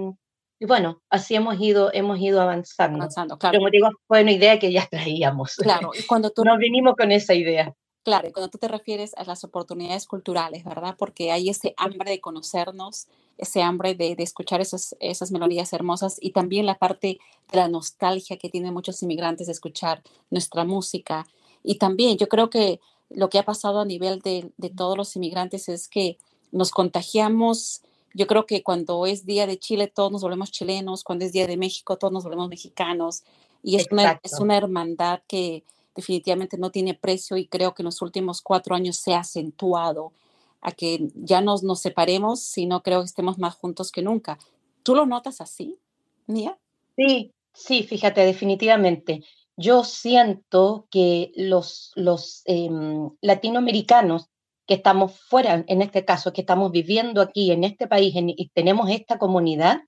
y 0.59 0.65
bueno, 0.67 1.01
así 1.09 1.33
hemos 1.33 1.59
ido, 1.59 1.89
hemos 1.93 2.19
ido 2.19 2.39
avanzando. 2.39 2.99
avanzando 2.99 3.39
claro. 3.39 3.57
Como 3.57 3.71
digo, 3.71 3.89
fue 4.07 4.21
una 4.21 4.31
idea 4.31 4.59
que 4.59 4.71
ya 4.71 4.85
traíamos. 4.87 5.55
Claro, 5.55 5.89
y 5.99 6.05
cuando 6.05 6.29
tú... 6.35 6.43
Nos 6.43 6.59
vinimos 6.59 6.93
con 6.95 7.11
esa 7.11 7.33
idea. 7.33 7.73
Claro, 8.07 8.29
y 8.29 8.31
cuando 8.31 8.49
tú 8.49 8.57
te 8.57 8.69
refieres 8.69 9.13
a 9.17 9.25
las 9.25 9.43
oportunidades 9.43 10.07
culturales, 10.07 10.63
¿verdad? 10.63 10.95
Porque 10.97 11.29
hay 11.33 11.49
ese 11.49 11.73
hambre 11.75 12.11
de 12.11 12.21
conocernos, 12.21 13.07
ese 13.37 13.61
hambre 13.61 13.95
de, 13.95 14.15
escuchar 14.19 14.61
esas, 14.61 14.95
esas 15.01 15.33
melodías 15.33 15.73
hermosas 15.73 16.15
y 16.21 16.31
también 16.31 16.65
la 16.65 16.77
parte 16.77 17.19
de 17.51 17.57
la 17.57 17.67
nostalgia 17.67 18.37
que 18.37 18.47
tienen 18.47 18.73
muchos 18.73 19.03
inmigrantes 19.03 19.47
de 19.47 19.51
escuchar 19.51 20.03
nuestra 20.31 20.63
música. 20.63 21.27
Y 21.63 21.79
también 21.79 22.17
yo 22.17 22.29
creo 22.29 22.49
que 22.49 22.79
lo 23.09 23.29
que 23.29 23.39
ha 23.39 23.43
pasado 23.43 23.81
a 23.81 23.85
nivel 23.85 24.21
de, 24.21 24.53
de 24.55 24.69
todos 24.69 24.95
los 24.95 25.13
inmigrantes 25.17 25.67
es 25.67 25.89
que 25.89 26.17
nos 26.53 26.71
contagiamos. 26.71 27.81
Yo 28.13 28.25
creo 28.25 28.45
que 28.45 28.63
cuando 28.63 29.05
es 29.05 29.25
Día 29.25 29.47
de 29.47 29.59
Chile, 29.59 29.91
todos 29.93 30.13
nos 30.13 30.21
volvemos 30.21 30.49
chilenos, 30.49 31.03
cuando 31.03 31.25
es 31.25 31.33
Día 31.33 31.45
de 31.45 31.57
México, 31.57 31.97
todos 31.97 32.13
nos 32.13 32.23
volvemos 32.23 32.47
mexicanos. 32.47 33.25
Y 33.63 33.75
es, 33.75 33.87
una, 33.91 34.21
es 34.23 34.39
una 34.39 34.55
hermandad 34.55 35.19
que 35.27 35.65
definitivamente 35.97 36.57
no 36.57 36.71
tiene 36.71 36.93
precio 36.93 37.35
y 37.35 37.47
creo 37.47 37.73
que 37.73 37.81
en 37.81 37.87
los 37.87 38.01
últimos 38.01 38.41
cuatro 38.41 38.75
años 38.75 38.97
se 38.97 39.15
ha 39.15 39.19
acentuado 39.19 40.13
a 40.61 40.71
que 40.71 41.09
ya 41.15 41.41
nos, 41.41 41.63
nos 41.63 41.81
separemos, 41.81 42.41
sino 42.41 42.83
creo 42.83 43.01
que 43.01 43.07
estemos 43.07 43.37
más 43.39 43.55
juntos 43.55 43.91
que 43.91 44.01
nunca. 44.01 44.37
¿Tú 44.83 44.95
lo 44.95 45.05
notas 45.05 45.41
así, 45.41 45.79
Mía? 46.27 46.57
Sí, 46.95 47.33
sí, 47.53 47.83
fíjate, 47.83 48.21
definitivamente. 48.21 49.23
Yo 49.57 49.83
siento 49.83 50.87
que 50.91 51.31
los, 51.35 51.91
los 51.95 52.43
em, 52.45 53.09
latinoamericanos 53.21 54.29
que 54.67 54.75
estamos 54.75 55.19
fuera, 55.19 55.63
en 55.67 55.81
este 55.81 56.05
caso, 56.05 56.31
que 56.31 56.41
estamos 56.41 56.71
viviendo 56.71 57.21
aquí 57.21 57.51
en 57.51 57.63
este 57.63 57.87
país 57.87 58.13
y 58.15 58.49
tenemos 58.53 58.89
esta 58.89 59.17
comunidad, 59.17 59.81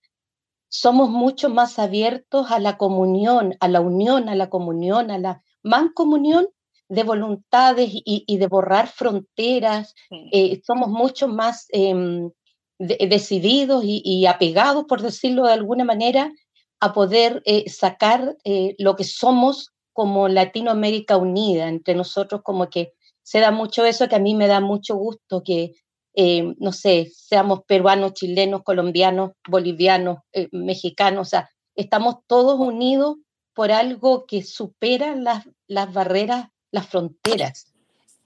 somos 0.70 1.10
mucho 1.10 1.50
más 1.50 1.78
abiertos 1.78 2.50
a 2.52 2.60
la 2.60 2.78
comunión, 2.78 3.56
a 3.60 3.68
la 3.68 3.82
unión, 3.82 4.30
a 4.30 4.36
la 4.36 4.50
comunión, 4.50 5.12
a 5.12 5.18
la 5.18 5.44
mancomunión 5.64 6.48
de 6.90 7.04
voluntades 7.04 7.90
y, 7.94 8.38
de 8.38 8.48
borrar 8.48 8.88
fronteras. 8.88 9.94
Eh, 10.32 10.60
somos 10.66 10.90
mucho 10.90 11.28
más 11.28 11.68
em, 11.70 12.32
decididos 12.80 13.84
y, 13.86 14.26
apegados, 14.26 14.86
por 14.86 15.02
decirlo 15.02 15.46
de 15.46 15.54
alguna 15.54 15.86
manera, 15.86 16.34
a 16.80 16.94
poder 16.94 17.44
eh, 17.46 17.70
sacar 17.70 18.38
eh, 18.44 18.76
lo 18.80 18.96
que 18.96 19.04
somos 19.04 19.72
como 19.94 20.28
Latinoamérica 20.28 21.18
unida, 21.18 21.68
entre 21.68 21.94
nosotros 21.94 22.42
como 22.44 22.70
que 22.70 22.94
se 23.22 23.40
da 23.40 23.52
mucho 23.52 23.86
eso, 23.86 24.08
que 24.08 24.16
a 24.16 24.20
mí 24.20 24.34
me 24.34 24.48
da 24.48 24.60
mucho 24.60 24.96
gusto 24.96 25.44
que, 25.44 25.74
em, 26.16 26.56
no 26.58 26.72
sé, 26.72 27.12
seamos 27.14 27.62
peruanos, 27.68 28.14
chilenos, 28.14 28.64
colombianos, 28.64 29.32
bolivianos, 29.48 30.20
mexicanos, 30.52 31.28
o 31.28 31.30
sea, 31.30 31.50
estamos 31.76 32.16
todos 32.28 32.60
unidos 32.60 33.18
por 33.60 33.74
algo 33.74 34.26
que 34.26 34.42
supera 34.42 35.18
las, 35.18 35.46
las 35.68 35.92
barreras 35.92 36.48
las 36.72 36.88
fronteras. 36.88 37.74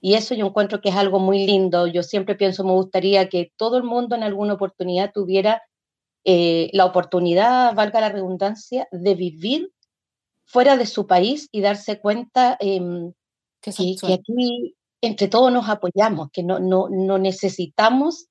Y 0.00 0.14
eso 0.14 0.32
yo 0.36 0.46
encuentro 0.46 0.80
que 0.80 0.90
es 0.90 0.94
algo 0.94 1.18
muy 1.18 1.44
lindo. 1.44 1.88
Yo 1.88 2.04
siempre 2.04 2.36
pienso, 2.36 2.62
me 2.62 2.70
gustaría 2.70 3.28
que 3.28 3.52
todo 3.56 3.76
el 3.76 3.82
mundo 3.82 4.14
en 4.14 4.22
alguna 4.22 4.54
oportunidad 4.54 5.10
tuviera 5.12 5.60
eh, 6.22 6.70
la 6.72 6.84
oportunidad, 6.84 7.74
valga 7.74 8.00
la 8.00 8.10
redundancia, 8.10 8.86
de 8.92 9.16
vivir 9.16 9.72
fuera 10.44 10.76
de 10.76 10.86
su 10.86 11.08
país 11.08 11.48
y 11.50 11.62
darse 11.62 11.98
cuenta 11.98 12.56
em, 12.60 13.12
que, 13.60 13.70
aquí 13.70 14.76
entre 15.00 15.26
todos 15.26 15.52
nos 15.52 15.68
apoyamos, 15.68 16.30
que 16.30 16.44
no, 16.44 16.60
no, 16.60 16.88
no 16.88 17.18
necesitamos 17.18 18.28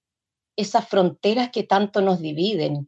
esas 0.56 0.88
fronteras 0.88 1.50
que 1.50 1.64
tanto 1.64 2.00
nos 2.00 2.22
dividen. 2.22 2.88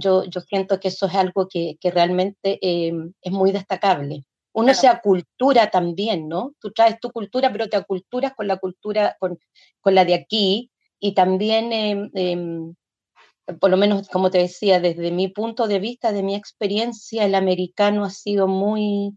Yo, 0.00 0.24
yo 0.24 0.40
siento 0.40 0.80
que 0.80 0.88
eso 0.88 1.06
es 1.06 1.14
algo 1.14 1.48
que, 1.48 1.76
que 1.80 1.90
realmente 1.90 2.58
em, 2.62 3.12
es 3.22 3.32
muy 3.32 3.52
destacable 3.52 4.24
uno 4.52 4.74
se 4.74 4.88
acultura 4.88 5.70
también, 5.70 6.28
¿no? 6.28 6.54
Tú 6.60 6.72
traes 6.72 6.98
tu 7.00 7.10
cultura, 7.12 7.52
pero 7.52 7.68
te 7.68 7.76
aculturas 7.76 8.34
con 8.34 8.48
la 8.48 8.56
cultura, 8.58 9.16
con, 9.20 9.38
con 9.80 9.94
la 9.94 10.04
de 10.04 10.14
aquí, 10.14 10.70
y 10.98 11.14
también, 11.14 11.72
em, 11.72 12.10
em, 12.14 12.74
por 13.60 13.70
lo 13.70 13.76
menos, 13.76 14.08
como 14.08 14.30
te 14.30 14.38
decía, 14.38 14.80
desde 14.80 15.10
mi 15.10 15.28
punto 15.28 15.66
de 15.68 15.78
vista, 15.78 16.12
de 16.12 16.22
mi 16.22 16.34
experiencia, 16.34 17.24
el 17.24 17.34
americano 17.34 18.04
ha 18.04 18.10
sido 18.10 18.48
muy, 18.48 19.16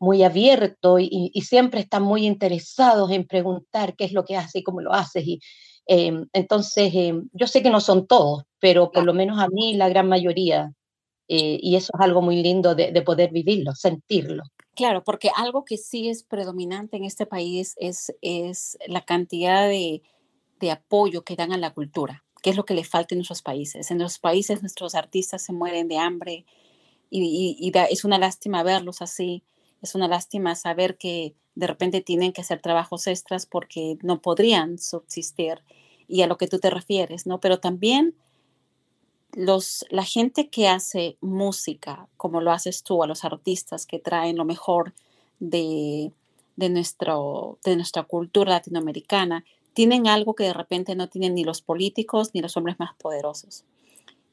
muy 0.00 0.24
abierto 0.24 0.98
y, 0.98 1.30
siempre 1.42 1.80
está 1.80 2.00
muy 2.00 2.26
interesados 2.26 3.10
en 3.12 3.26
preguntar 3.26 3.94
qué 3.96 4.04
es 4.04 4.12
lo 4.12 4.24
que 4.24 4.36
hace 4.36 4.60
y 4.60 4.62
cómo 4.62 4.80
lo 4.80 4.92
haces. 4.92 5.24
Y, 5.26 5.40
em, 5.86 6.26
entonces, 6.32 6.92
yo 7.32 7.46
sé 7.46 7.62
que 7.62 7.70
no 7.70 7.80
son 7.80 8.06
todos, 8.06 8.44
pero 8.60 8.90
por 8.90 9.04
lo 9.04 9.14
menos 9.14 9.40
a 9.40 9.48
mí 9.48 9.74
la 9.74 9.88
gran 9.88 10.08
mayoría. 10.08 10.72
Eh, 11.28 11.58
y 11.62 11.76
eso 11.76 11.92
es 11.94 12.00
algo 12.00 12.20
muy 12.20 12.42
lindo 12.42 12.74
de, 12.74 12.92
de 12.92 13.02
poder 13.02 13.30
vivirlo, 13.32 13.74
sentirlo. 13.74 14.42
Claro, 14.74 15.04
porque 15.04 15.30
algo 15.36 15.64
que 15.64 15.76
sí 15.76 16.08
es 16.08 16.24
predominante 16.24 16.96
en 16.96 17.04
este 17.04 17.26
país 17.26 17.74
es, 17.78 18.14
es 18.22 18.78
la 18.86 19.02
cantidad 19.04 19.68
de, 19.68 20.02
apoyo 20.70 21.24
que 21.24 21.34
dan 21.34 21.52
a 21.52 21.58
la 21.58 21.74
cultura, 21.74 22.24
que 22.40 22.50
es 22.50 22.56
lo 22.56 22.64
que 22.64 22.74
le 22.74 22.84
falta 22.84 23.14
en 23.14 23.18
nuestros 23.18 23.42
países. 23.42 23.90
En 23.90 23.98
nuestros 23.98 24.20
países 24.20 24.62
nuestros 24.62 24.94
artistas 24.94 25.42
se 25.42 25.52
mueren 25.52 25.88
de 25.88 25.98
hambre 25.98 26.46
y, 27.10 27.72
es 27.90 28.04
una 28.04 28.18
lástima 28.18 28.62
verlos 28.62 29.02
así, 29.02 29.42
es 29.82 29.94
una 29.94 30.08
lástima 30.08 30.54
saber 30.54 30.96
que 30.96 31.34
de 31.54 31.66
repente 31.66 32.00
tienen 32.00 32.32
que 32.32 32.40
hacer 32.40 32.60
trabajos 32.60 33.06
extras 33.06 33.46
porque 33.46 33.98
no 34.02 34.22
podrían 34.22 34.78
subsistir 34.78 35.62
y 36.08 36.22
a 36.22 36.26
lo 36.26 36.38
que 36.38 36.48
tú 36.48 36.58
te 36.58 36.70
refieres, 36.70 37.26
¿no? 37.26 37.40
Pero 37.40 37.58
también 37.60 38.14
los, 39.32 39.84
la 39.90 40.04
gente 40.04 40.48
que 40.48 40.68
hace 40.68 41.16
música, 41.20 42.08
como 42.16 42.40
lo 42.40 42.52
haces 42.52 42.82
tú, 42.82 43.02
a 43.02 43.06
los 43.06 43.24
artistas 43.24 43.86
que 43.86 43.98
traen 43.98 44.36
lo 44.36 44.44
mejor 44.44 44.94
de, 45.40 46.12
nuestro, 46.56 47.58
de 47.64 47.76
nuestra 47.76 48.04
cultura 48.04 48.52
latinoamericana, 48.52 49.44
tienen 49.72 50.06
algo 50.06 50.34
que 50.34 50.44
de 50.44 50.52
repente 50.52 50.94
no 50.94 51.08
tienen 51.08 51.34
ni 51.34 51.44
los 51.44 51.62
políticos 51.62 52.30
ni 52.34 52.40
los 52.42 52.56
hombres 52.56 52.78
más 52.78 52.94
poderosos, 52.96 53.64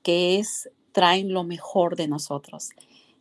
que 0.03 0.37
es 0.37 0.69
traen 0.91 1.31
lo 1.31 1.43
mejor 1.43 1.95
de 1.95 2.07
nosotros. 2.07 2.69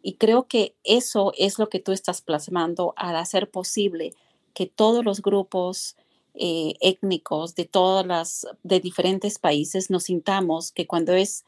Y 0.03 0.15
creo 0.15 0.47
que 0.47 0.75
eso 0.85 1.33
es 1.37 1.59
lo 1.59 1.69
que 1.69 1.81
tú 1.81 1.93
estás 1.93 2.21
plasmando 2.23 2.95
al 2.97 3.17
hacer 3.17 3.51
posible 3.51 4.15
que 4.55 4.67
todos 4.67 5.05
los 5.05 5.23
grupos 5.23 5.97
eh, 6.35 6.75
étnicos 6.81 7.55
de 7.55 7.65
todas 7.65 8.07
las 8.07 8.47
de 8.63 8.81
diferentes 8.81 9.39
países 9.39 9.91
nos 9.91 10.05
sintamos 10.05 10.73
que 10.73 10.87
cuando 10.87 11.13
es 11.13 11.45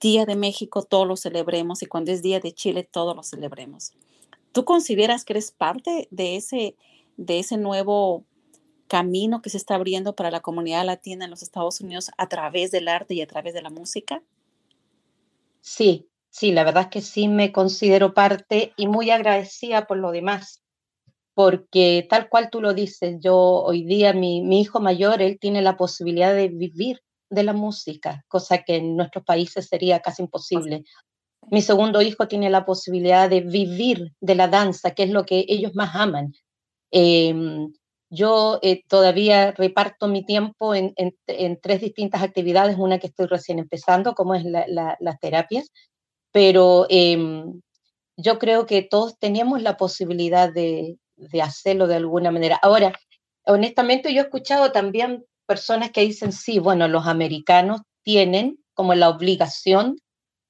Día 0.00 0.26
de 0.26 0.36
México 0.36 0.82
todos 0.82 1.06
lo 1.06 1.16
celebremos 1.16 1.82
y 1.82 1.86
cuando 1.86 2.12
es 2.12 2.22
Día 2.22 2.40
de 2.40 2.52
Chile 2.52 2.88
todos 2.90 3.14
lo 3.16 3.22
celebremos. 3.22 3.92
¿Tú 4.52 4.64
consideras 4.64 5.24
que 5.24 5.34
eres 5.34 5.50
parte 5.50 6.08
de 6.10 6.36
ese, 6.36 6.74
de 7.16 7.38
ese 7.38 7.56
nuevo 7.56 8.24
camino 8.88 9.42
que 9.42 9.50
se 9.50 9.56
está 9.58 9.74
abriendo 9.74 10.16
para 10.16 10.30
la 10.30 10.40
comunidad 10.40 10.84
latina 10.84 11.24
en 11.24 11.30
los 11.30 11.42
Estados 11.42 11.80
Unidos 11.80 12.10
a 12.16 12.28
través 12.28 12.70
del 12.70 12.88
arte 12.88 13.14
y 13.14 13.20
a 13.20 13.26
través 13.26 13.54
de 13.54 13.62
la 13.62 13.70
música? 13.70 14.22
Sí, 15.60 16.07
sí, 16.30 16.52
la 16.52 16.64
verdad 16.64 16.84
es 16.84 16.88
que 16.88 17.00
sí 17.00 17.28
me 17.28 17.52
considero 17.52 18.14
parte 18.14 18.72
y 18.76 18.86
muy 18.86 19.10
agradecida 19.10 19.86
por 19.86 19.98
lo 19.98 20.10
demás, 20.10 20.62
porque 21.34 22.06
tal 22.08 22.28
cual 22.28 22.50
tú 22.50 22.60
lo 22.60 22.74
dices, 22.74 23.16
yo 23.20 23.36
hoy 23.36 23.84
día, 23.84 24.12
mi, 24.12 24.42
mi 24.42 24.60
hijo 24.60 24.80
mayor, 24.80 25.22
él 25.22 25.38
tiene 25.40 25.62
la 25.62 25.76
posibilidad 25.76 26.34
de 26.34 26.48
vivir 26.48 27.00
de 27.30 27.42
la 27.42 27.52
música, 27.52 28.24
cosa 28.28 28.62
que 28.62 28.76
en 28.76 28.96
nuestros 28.96 29.24
países 29.24 29.68
sería 29.68 30.00
casi 30.00 30.22
imposible. 30.22 30.84
Mi 31.50 31.62
segundo 31.62 32.02
hijo 32.02 32.28
tiene 32.28 32.50
la 32.50 32.64
posibilidad 32.64 33.28
de 33.28 33.40
vivir 33.40 34.12
de 34.20 34.34
la 34.34 34.48
danza, 34.48 34.92
que 34.92 35.04
es 35.04 35.10
lo 35.10 35.24
que 35.24 35.44
ellos 35.48 35.74
más 35.74 35.94
aman. 35.94 36.32
Em, 36.90 37.72
yo 38.10 38.58
eh, 38.62 38.82
todavía 38.88 39.52
reparto 39.52 40.08
mi 40.08 40.24
tiempo 40.24 40.74
en, 40.74 40.94
tres 41.62 41.80
distintas 41.80 42.22
actividades, 42.22 42.76
una 42.78 42.98
que 42.98 43.08
estoy 43.08 43.26
recién 43.26 43.58
empezando, 43.58 44.14
como 44.14 44.34
es 44.34 44.44
las 44.44 45.20
terapias, 45.20 45.70
pero 46.38 46.86
em, 46.88 47.60
yo 48.16 48.38
creo 48.38 48.64
que 48.64 48.82
todos 48.82 49.18
tenemos 49.18 49.60
la 49.60 49.76
posibilidad 49.76 50.52
de, 50.52 50.96
de 51.16 51.42
hacerlo 51.42 51.88
de 51.88 51.96
alguna 51.96 52.30
manera. 52.30 52.60
Ahora, 52.62 52.92
honestamente 53.44 54.14
yo 54.14 54.20
he 54.20 54.24
escuchado 54.26 54.70
también 54.70 55.24
personas 55.46 55.90
que 55.90 56.02
dicen, 56.02 56.30
sí, 56.30 56.60
bueno, 56.60 56.86
los 56.86 57.08
americanos 57.08 57.80
tienen 58.04 58.56
como 58.74 58.94
la 58.94 59.08
obligación 59.08 59.98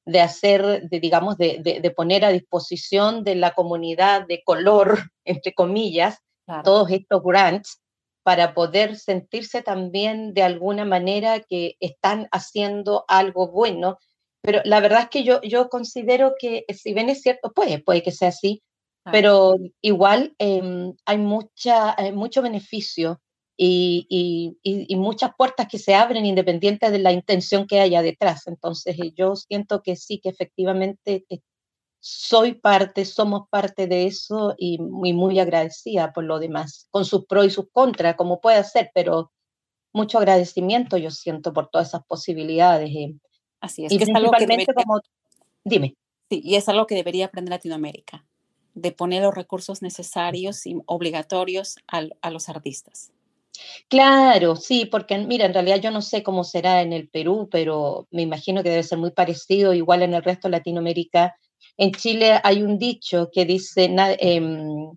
de 0.05 0.21
hacer, 0.21 0.91
de, 0.91 1.01
digamos, 1.01 1.39
de, 1.39 1.81
de, 1.83 1.91
poner 1.91 2.27
a 2.27 2.33
disposición 2.33 3.25
de 3.25 3.37
la 3.37 3.53
comunidad 3.55 4.27
de 4.27 4.43
color, 4.45 5.11
entre 5.25 5.55
comillas, 5.55 6.19
todos 6.65 6.91
estos 6.91 7.23
grants 7.23 7.81
para 8.23 8.53
poder 8.53 8.97
sentirse 8.97 9.63
también 9.63 10.35
de 10.35 10.43
alguna 10.43 10.85
manera 10.85 11.41
que 11.41 11.77
están 11.81 12.29
haciendo 12.31 13.07
algo 13.09 13.49
bueno. 13.49 13.97
Pero 14.43 14.61
la 14.65 14.81
verdad 14.81 15.03
es 15.03 15.09
que 15.11 15.25
yo, 15.25 15.41
yo 15.43 15.69
considero 15.69 16.35
que 16.39 16.65
si 16.75 16.95
bien 16.95 17.09
es 17.09 17.23
cierto, 17.23 17.53
puede, 17.53 17.81
puede 17.81 18.03
que 18.03 18.13
sea 18.13 18.29
así, 18.29 18.63
pero 19.11 19.57
igual 19.81 20.35
em, 20.39 20.95
hay 21.07 21.19
mucha, 21.19 21.97
mucho 22.13 22.43
beneficio 22.43 23.21
y, 23.61 24.07
y, 24.09 24.87
y, 24.89 24.97
muchas 24.97 25.33
puertas 25.37 25.67
que 25.69 25.79
se 25.79 25.95
abren 25.95 26.25
independientes 26.25 26.93
de 26.93 27.01
la 27.01 27.11
intención 27.11 27.67
que 27.67 27.81
haya 27.81 28.03
detrás. 28.03 28.47
Entonces 28.47 28.97
eh, 29.01 29.13
yo 29.17 29.35
siento 29.35 29.83
que 29.83 29.97
sí, 29.97 30.21
que 30.21 30.29
efectivamente 30.29 31.27
eh, 31.29 31.41
soy 31.99 32.55
parte, 32.55 33.05
somos 33.05 33.49
parte 33.51 33.89
de 33.89 34.07
eso 34.07 34.55
y 34.57 34.79
muy, 34.79 35.13
muy 35.13 35.41
agradecida 35.41 36.13
por 36.13 36.25
lo 36.25 36.39
demás, 36.39 36.87
con 36.91 37.05
sus 37.05 37.27
pros 37.27 37.47
y 37.47 37.51
sus 37.51 37.67
contras, 37.73 38.15
como 38.15 38.41
puede 38.41 38.63
ser, 38.63 38.91
pero 38.95 39.33
mucho 39.93 40.19
agradecimiento 40.19 40.97
yo 40.97 41.11
siento 41.11 41.53
por 41.53 41.69
todas 41.69 41.89
esas 41.89 42.05
posibilidades. 42.07 42.91
Eh. 43.59 43.65
Así 43.67 43.85
es, 43.85 43.93
y 43.93 43.99
que 43.99 44.05
es 44.05 44.15
algo 44.15 44.31
que 44.33 44.47
debería, 44.47 44.67
como, 44.75 45.01
dime. 45.65 45.97
Sí, 46.31 46.41
y 46.45 46.57
es 46.57 46.69
algo 46.69 46.87
que 46.87 46.95
debería 46.95 47.27
aprender 47.27 47.51
Latinoamérica, 47.51 48.25
de 48.75 48.93
poner 48.93 49.23
los 49.23 49.35
recursos 49.35 49.83
necesarios 49.83 50.67
y 50.67 50.77
obligatorios 50.87 51.77
a, 51.89 52.03
a 52.21 52.31
los 52.31 52.49
artistas. 52.49 53.13
Claro, 53.89 54.57
sí, 54.57 54.87
porque 54.87 55.19
mira, 55.19 55.47
en 55.47 55.55
realidad 55.55 55.81
yo 55.81 55.91
no 55.91 56.03
sé 56.03 56.23
cómo 56.23 56.45
será 56.45 56.83
en 56.83 56.93
el 56.93 57.09
Perú, 57.09 57.49
pero 57.51 58.07
me 58.11 58.23
imagino 58.23 58.63
que 58.63 58.71
debe 58.71 58.83
ser 58.83 58.99
muy 58.99 59.11
parecido, 59.11 59.75
igual 59.75 60.03
en 60.03 60.15
el 60.15 60.23
resto 60.23 60.49
de 60.49 60.53
Latinoamérica. 60.53 61.37
En 61.77 61.93
Chile 61.93 62.41
hay 62.43 62.63
un 62.63 62.79
dicho 62.79 63.31
que 63.33 63.45
dice, 63.45 63.85
em, 64.21 64.93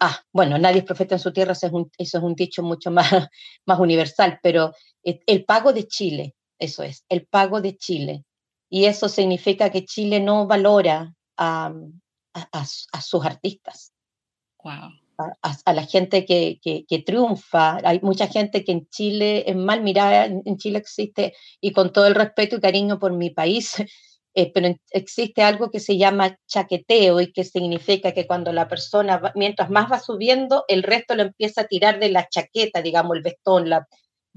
ah, 0.00 0.20
bueno, 0.32 0.58
nadie 0.58 0.78
es 0.78 0.84
profeta 0.84 1.14
en 1.14 1.20
su 1.20 1.32
tierra, 1.32 1.52
eso 1.52 1.66
es 1.66 1.72
un, 1.72 1.90
eso 1.98 2.18
es 2.18 2.24
un 2.24 2.34
dicho 2.34 2.62
mucho 2.62 2.90
más, 2.90 3.10
más 3.66 3.78
universal, 3.78 4.38
pero 4.42 4.72
eh, 5.04 5.20
el 5.26 5.44
pago 5.44 5.72
de 5.72 5.86
Chile, 5.86 6.34
eso 6.60 6.82
es, 6.82 7.04
el 7.08 7.26
pago 7.26 7.60
de 7.60 7.76
Chile. 7.76 8.24
Y 8.68 8.84
eso 8.84 9.08
significa 9.08 9.70
que 9.70 9.84
Chile 9.84 10.20
no 10.20 10.46
valora 10.46 11.12
a, 11.36 11.72
a, 12.34 12.66
a 12.92 13.00
sus 13.00 13.24
artistas. 13.24 13.92
Wow 14.62 14.90
a, 15.42 15.72
la 15.72 15.86
gente 15.86 16.24
que, 16.24 16.60
que, 16.62 16.98
triunfa. 17.00 17.78
Hay 17.84 18.00
mucha 18.02 18.26
gente 18.26 18.64
que 18.64 18.72
en 18.72 18.88
Chile 18.88 19.44
es 19.46 19.56
mal 19.56 19.82
mirada, 19.82 20.24
en 20.26 20.56
Chile 20.56 20.78
existe, 20.78 21.34
y 21.60 21.72
con 21.72 21.92
todo 21.92 22.06
el 22.06 22.14
respeto 22.14 22.56
y 22.56 22.60
cariño 22.60 22.98
por 22.98 23.12
mi 23.12 23.30
país, 23.30 23.74
eh, 24.34 24.50
pero 24.52 24.68
existe 24.90 25.42
algo 25.42 25.70
que 25.70 25.80
se 25.80 25.96
llama 25.98 26.38
chaqueteo 26.46 27.20
y 27.20 27.32
que 27.32 27.44
significa 27.44 28.12
que 28.12 28.26
cuando 28.26 28.52
la 28.52 28.68
persona, 28.68 29.20
mientras 29.34 29.70
más 29.70 29.90
va 29.90 29.98
subiendo, 29.98 30.64
el 30.68 30.82
resto 30.82 31.14
lo 31.14 31.22
empieza 31.22 31.62
a 31.62 31.66
tirar 31.66 31.98
de 31.98 32.10
la 32.10 32.28
chaqueta, 32.28 32.82
digamos, 32.82 33.16
el 33.16 33.22
vestón, 33.22 33.68
la, 33.68 33.86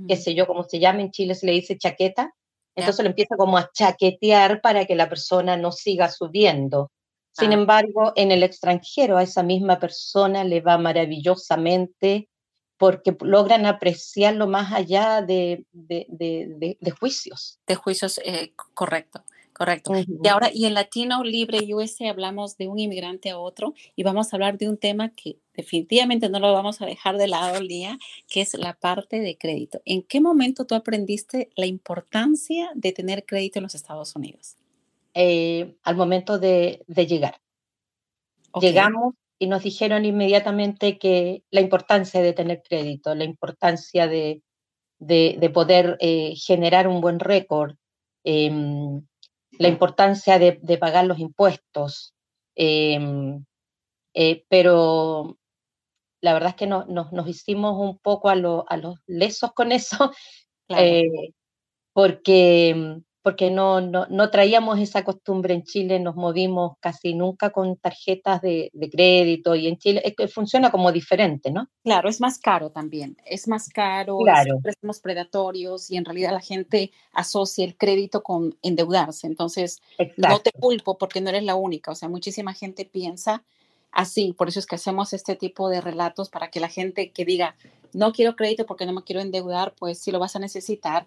qué 0.07 0.15
mm. 0.15 0.19
sé 0.19 0.35
yo, 0.35 0.47
como 0.47 0.63
se 0.63 0.79
llama 0.79 1.01
en 1.01 1.11
Chile, 1.11 1.35
se 1.35 1.45
le 1.45 1.53
dice 1.53 1.77
chaqueta. 1.77 2.33
Entonces 2.75 3.03
lo 3.03 3.09
empieza 3.09 3.35
como 3.37 3.57
a 3.57 3.69
chaquetear 3.71 4.61
para 4.61 4.85
que 4.85 4.95
la 4.95 5.07
persona 5.07 5.57
no 5.57 5.71
siga 5.71 6.09
subiendo. 6.09 6.91
Sin 7.31 7.51
ah. 7.51 7.55
embargo, 7.55 8.13
en 8.15 8.31
el 8.31 8.43
extranjero 8.43 9.17
a 9.17 9.23
esa 9.23 9.43
misma 9.43 9.79
persona 9.79 10.43
le 10.43 10.61
va 10.61 10.77
maravillosamente 10.77 12.29
porque 12.77 13.15
logran 13.21 13.65
apreciarlo 13.65 14.47
más 14.47 14.73
allá 14.73 15.21
de, 15.21 15.65
juicios. 16.99 17.59
De 17.67 17.75
juicios, 17.75 18.19
eh, 18.25 18.53
correcto. 18.73 19.23
Correcto. 19.53 19.93
Y 19.95 20.27
ahora, 20.27 20.49
y 20.51 20.65
en 20.65 20.73
Latino 20.73 21.23
Libre 21.23 21.59
USA 21.73 22.09
hablamos 22.09 22.57
de 22.57 22.67
un 22.67 22.79
inmigrante 22.79 23.29
a 23.29 23.37
otro 23.37 23.73
y 23.95 24.03
vamos 24.03 24.33
a 24.33 24.35
hablar 24.35 24.57
de 24.57 24.67
un 24.67 24.77
tema 24.77 25.09
que 25.09 25.37
definitivamente 25.53 26.27
no 26.29 26.39
lo 26.39 26.51
vamos 26.51 26.81
a 26.81 26.85
dejar 26.85 27.17
de 27.17 27.27
lado 27.27 27.57
el 27.57 27.67
día, 27.67 27.99
que 28.27 28.41
es 28.41 28.55
la 28.55 28.73
parte 28.73 29.19
de 29.19 29.37
crédito. 29.37 29.81
¿En 29.85 30.01
qué 30.01 30.21
momento 30.21 30.65
tú 30.65 30.73
aprendiste 30.73 31.51
la 31.55 31.67
importancia 31.67 32.71
de 32.73 32.91
tener 32.91 33.25
crédito 33.25 33.59
en 33.59 33.63
los 33.63 33.75
Estados 33.75 34.15
Unidos? 34.15 34.57
Eh, 35.13 35.75
al 35.83 35.95
momento 35.95 36.39
de, 36.39 36.83
llegar. 36.87 37.39
Llegamos 38.59 39.13
y 39.37 39.47
nos 39.47 39.63
dijeron 39.63 40.05
inmediatamente 40.05 40.97
que 40.97 41.43
la 41.51 41.61
importancia 41.61 42.21
de 42.21 42.33
tener 42.33 42.63
crédito, 42.67 43.13
la 43.13 43.23
importancia 43.23 44.07
de, 44.07 44.41
de, 44.97 45.49
poder 45.53 45.97
eh, 45.99 46.33
generar 46.35 46.87
un 46.87 47.01
buen 47.01 47.19
récord, 47.19 47.75
em, 48.23 49.05
la 49.59 49.67
importancia 49.67 50.39
de, 50.39 50.77
pagar 50.77 51.05
los 51.05 51.19
impuestos. 51.19 52.13
Em, 52.55 53.45
eh, 54.13 54.45
pero 54.49 55.37
la 56.21 56.33
verdad 56.33 56.49
es 56.49 56.55
que 56.55 56.67
no, 56.67 56.85
nos 56.85 57.27
hicimos 57.27 57.77
un 57.79 57.97
poco 57.97 58.29
a, 58.29 58.33
a 58.33 58.77
los 58.77 58.99
lesos 59.07 59.53
con 59.53 59.71
eso, 59.71 60.11
porque 61.93 63.01
porque 63.23 63.49
no, 63.49 63.79
no, 63.79 64.05
no, 64.09 64.29
traíamos 64.29 64.79
esa 64.79 65.03
costumbre 65.05 65.53
en 65.53 65.63
Chile, 65.63 65.99
nos 65.99 66.15
movimos 66.15 66.77
casi 66.81 67.13
nunca 67.13 67.51
con 67.51 67.77
tarjetas 67.77 68.41
de, 68.41 68.69
de, 68.73 68.89
crédito 68.89 69.55
y 69.55 69.67
en 69.67 69.77
Chile 69.77 70.01
es 70.03 70.13
que 70.15 70.27
funciona 70.27 70.69
como 70.69 70.91
diferente, 70.91 71.49
¿no? 71.49 71.69
Claro, 71.83 72.09
es 72.09 72.19
más 72.19 72.37
caro 72.37 72.69
también, 72.69 73.17
es 73.25 73.47
más 73.47 73.69
caro, 73.69 74.17
claro. 74.17 74.59
préstamos 74.61 74.99
predatorios 74.99 75.89
y 75.89 75.95
en 75.95 76.03
realidad 76.03 76.33
la 76.33 76.41
gente 76.41 76.91
asocia 77.13 77.63
el 77.63 77.77
crédito 77.77 78.21
con 78.23 78.57
endeudarse, 78.61 79.25
entonces 79.25 79.81
no 80.17 80.39
te 80.39 80.51
culpo 80.51 80.97
porque 80.97 81.21
no 81.21 81.29
eres 81.29 81.43
la 81.43 81.55
única, 81.55 81.91
o 81.91 81.95
sea, 81.95 82.09
muchísima 82.09 82.53
gente 82.53 82.83
piensa 82.83 83.43
así, 83.93 84.33
por 84.33 84.49
eso 84.49 84.59
es 84.59 84.65
que 84.65 84.75
hacemos 84.75 85.13
este 85.13 85.35
tipo 85.35 85.69
de 85.69 85.81
relatos 85.81 86.29
para 86.29 86.49
que 86.49 86.59
la 86.59 86.69
gente 86.69 87.11
que 87.11 87.25
diga, 87.25 87.55
no 87.93 88.11
quiero 88.11 88.35
crédito 88.35 88.65
porque 88.65 88.85
no 88.85 88.93
me 88.93 89.03
quiero 89.03 89.21
endeudar, 89.21 89.73
pues 89.77 89.99
sí 89.99 90.11
lo 90.11 90.19
vas 90.19 90.35
a 90.35 90.39
necesitar 90.39 91.05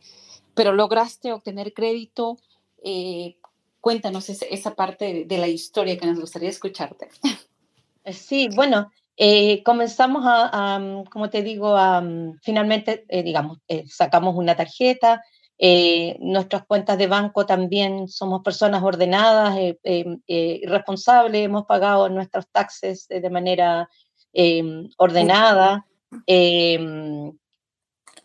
pero 0.57 0.72
lograste 0.72 1.33
obtener 1.33 1.72
crédito. 1.75 2.38
Eh, 2.83 3.37
cuéntanos 3.81 4.29
esa 4.31 4.75
parte 4.75 5.25
de 5.27 5.38
la 5.38 5.46
historia 5.46 5.96
que 5.96 6.07
nos 6.07 6.18
gustaría 6.18 6.49
escucharte. 6.49 7.09
Eh, 8.05 8.12
sí, 8.12 8.49
bueno, 8.55 8.90
eh, 9.16 9.62
comenzamos 9.64 10.22
a, 10.25 10.81
como 11.11 11.29
te 11.29 11.42
digo, 11.42 11.77
a, 11.77 12.03
finalmente, 12.40 13.05
digamos, 13.09 13.59
sacamos 13.88 14.35
una 14.37 14.57
tarjeta. 14.57 15.22
Nuestras 15.58 16.66
cuentas 16.66 16.98
de 16.98 17.06
banco 17.06 17.46
también 17.46 18.08
somos 18.08 18.42
personas 18.42 18.82
ordenadas, 18.82 19.56
responsables, 20.64 21.44
hemos 21.44 21.64
pagado 21.64 22.08
nuestros 22.08 22.48
taxes 22.50 23.06
de 23.08 23.30
manera 23.30 23.88
ordenada. 24.98 25.86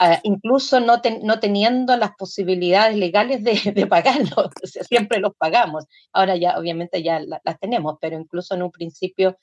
Ah, 0.03 0.19
incluso 0.23 0.79
no, 0.79 0.99
no, 1.21 1.39
teniendo 1.39 1.95
las 1.95 2.15
posibilidades 2.15 2.97
legales 2.97 3.43
de, 3.43 3.71
de 3.71 3.85
pagarlos, 3.85 4.49
siempre 4.89 5.19
los 5.19 5.35
pagamos. 5.35 5.85
Ahora 6.11 6.35
ya 6.35 6.57
obviamente 6.57 7.03
ya 7.03 7.19
las 7.19 7.59
tenemos, 7.59 7.97
pero 8.01 8.17
incluso 8.19 8.55
en 8.55 8.63
un 8.63 8.71
principio 8.71 9.37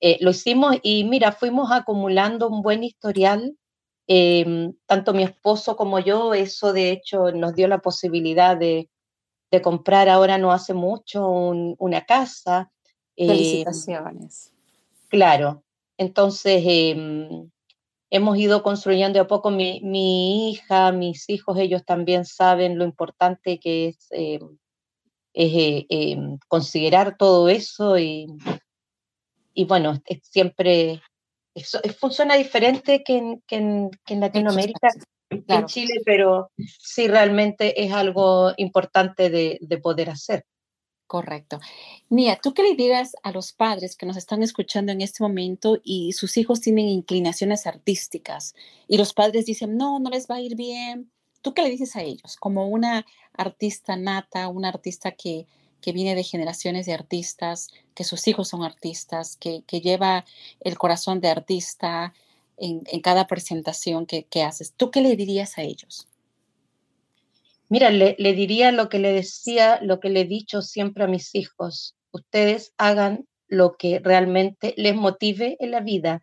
eh, 0.00 0.16
lo 0.20 0.30
hicimos 0.30 0.76
y 0.84 1.02
mira, 1.02 1.32
fuimos 1.32 1.72
acumulando 1.72 2.48
un 2.48 2.62
buen 2.62 2.84
historial, 2.84 3.56
em, 4.08 4.72
tanto 4.86 5.12
mi 5.12 5.22
esposo 5.22 5.76
como 5.76 5.98
yo, 5.98 6.32
eso 6.32 6.72
de 6.72 6.90
hecho 6.90 7.30
nos 7.30 7.54
dio 7.54 7.68
la 7.68 7.78
posibilidad 7.78 8.56
de, 8.56 8.88
de 9.50 9.62
comprar 9.62 10.08
ahora 10.08 10.38
no 10.38 10.50
hace 10.50 10.72
mucho 10.74 11.28
una 11.30 12.04
casa. 12.06 12.72
Em, 13.16 13.28
Felicitaciones. 13.28 14.52
claro, 15.08 15.62
entonces 15.98 16.62
em, 16.64 17.50
hemos 18.10 18.38
ido 18.38 18.62
construyendo 18.62 19.20
a 19.20 19.26
poco 19.26 19.50
mi, 19.50 20.50
hija, 20.50 20.90
mis 20.92 21.28
hijos, 21.28 21.58
ellos 21.58 21.84
también 21.84 22.24
saben 22.24 22.78
lo 22.78 22.84
importante 22.84 23.60
que 23.60 23.88
es, 23.88 24.08
eh, 24.12 24.40
considerar 26.48 27.16
todo 27.18 27.48
eso 27.48 27.98
y, 27.98 28.26
y 29.52 29.64
bueno, 29.66 30.00
siempre 30.22 31.02
eso, 31.58 31.80
funciona 31.98 32.34
diferente 32.34 33.02
que 33.04 33.16
en, 33.16 33.40
que 33.46 33.56
en, 33.56 34.20
Latinoamérica, 34.20 34.88
en 35.30 35.66
Chile, 35.66 36.00
pero 36.04 36.50
sí 36.56 37.06
realmente 37.08 37.84
es 37.84 37.92
algo 37.92 38.52
importante 38.56 39.30
de, 39.30 39.58
de 39.60 39.78
poder 39.78 40.10
hacer. 40.10 40.44
Correcto. 41.08 41.58
Nia, 42.10 42.38
¿tú 42.42 42.52
qué 42.52 42.62
le 42.62 42.74
dirías 42.74 43.16
a 43.22 43.32
los 43.32 43.54
padres 43.54 43.96
que 43.96 44.04
nos 44.04 44.18
están 44.18 44.42
escuchando 44.42 44.92
en 44.92 45.00
este 45.00 45.22
momento 45.22 45.80
y 45.82 46.12
sus 46.12 46.36
hijos 46.36 46.60
tienen 46.60 46.86
inclinaciones 46.86 47.66
artísticas 47.66 48.54
y 48.88 48.98
los 48.98 49.14
padres 49.14 49.46
dicen, 49.46 49.78
no, 49.78 50.00
no 50.00 50.10
les 50.10 50.28
va 50.28 50.34
a 50.34 50.40
ir 50.42 50.54
bien? 50.54 51.10
¿Tú 51.40 51.54
qué 51.54 51.62
le 51.62 51.70
dices 51.70 51.96
a 51.96 52.02
ellos 52.02 52.36
como 52.36 52.68
una 52.68 53.06
artista 53.32 53.96
nata, 53.96 54.48
una 54.48 54.68
artista 54.68 55.12
que, 55.12 55.46
que 55.80 55.92
viene 55.92 56.14
de 56.14 56.24
generaciones 56.24 56.86
de 56.86 56.94
artistas, 56.94 57.68
que 57.94 58.04
sus 58.04 58.26
hijos 58.28 58.48
son 58.48 58.64
artistas, 58.64 59.36
que, 59.36 59.62
que 59.66 59.80
lleva 59.80 60.24
el 60.60 60.78
corazón 60.78 61.20
de 61.20 61.28
artista 61.28 62.14
en, 62.56 62.82
en 62.86 63.00
cada 63.00 63.26
presentación 63.26 64.06
que, 64.06 64.24
que 64.24 64.42
haces? 64.42 64.72
¿Tú 64.76 64.90
qué 64.90 65.00
le 65.00 65.16
dirías 65.16 65.58
a 65.58 65.62
ellos? 65.62 66.08
Mira, 67.70 67.90
le, 67.90 68.14
diría 68.16 68.72
lo 68.72 68.88
que 68.88 68.98
le 68.98 69.12
decía, 69.12 69.78
lo 69.82 70.00
que 70.00 70.08
le 70.08 70.22
he 70.22 70.24
dicho 70.24 70.62
siempre 70.62 71.04
a 71.04 71.08
mis 71.08 71.34
hijos. 71.34 71.96
Ustedes 72.12 72.72
hagan 72.78 73.26
lo 73.46 73.76
que 73.76 73.98
realmente 73.98 74.72
les 74.78 74.94
motive 74.94 75.56
en 75.60 75.72
la 75.72 75.80
vida. 75.80 76.22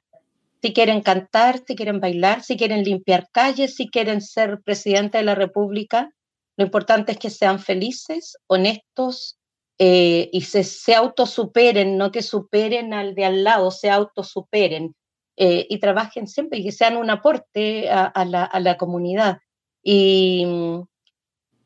Si 0.64 0.74
quieren 0.74 1.02
cantar, 1.02 1.62
si 1.68 1.76
quieren 1.76 2.00
bailar, 2.00 2.44
si 2.44 2.58
quieren 2.58 2.84
limpiar 2.84 3.30
calles, 3.32 3.76
si 3.76 3.88
quieren 3.90 4.22
ser 4.22 4.62
presidente 4.64 5.20
de 5.20 5.24
la 5.24 5.36
República, 5.36 6.10
lo 6.58 6.66
importante 6.66 7.12
es 7.12 7.20
que 7.20 7.30
sean 7.30 7.60
felices, 7.60 8.38
honestos 8.48 9.38
eh, 9.78 10.30
y 10.32 10.42
se, 10.42 10.64
se, 10.64 10.96
autosuperen, 10.96 11.98
no 11.98 12.12
que 12.12 12.22
superen 12.22 12.94
al 12.94 13.14
de 13.14 13.26
al 13.26 13.44
lado, 13.44 13.72
se 13.72 13.90
autosuperen 13.90 14.96
eh, 15.36 15.68
y 15.70 15.80
trabajen 15.80 16.28
siempre 16.28 16.60
y 16.60 16.64
que 16.64 16.72
sean 16.72 16.96
un 16.96 17.10
aporte 17.10 17.90
a, 17.90 18.26
la, 18.26 18.46
a 18.46 18.60
la 18.60 18.78
comunidad. 18.78 19.40
Y, 19.84 20.46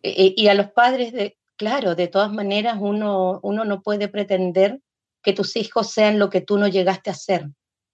eh, 0.01 0.33
y 0.35 0.47
a 0.47 0.53
los 0.55 0.71
padres, 0.71 1.13
de, 1.13 1.37
claro, 1.55 1.95
de 1.95 2.07
todas 2.07 2.31
maneras 2.31 2.77
uno, 2.79 3.39
uno 3.43 3.65
no 3.65 3.81
puede 3.81 4.07
pretender 4.07 4.79
que 5.21 5.33
tus 5.33 5.55
hijos 5.55 5.91
sean 5.91 6.17
lo 6.17 6.29
que 6.29 6.41
tú 6.41 6.57
no 6.57 6.67
llegaste 6.67 7.09
a 7.09 7.13
ser. 7.13 7.47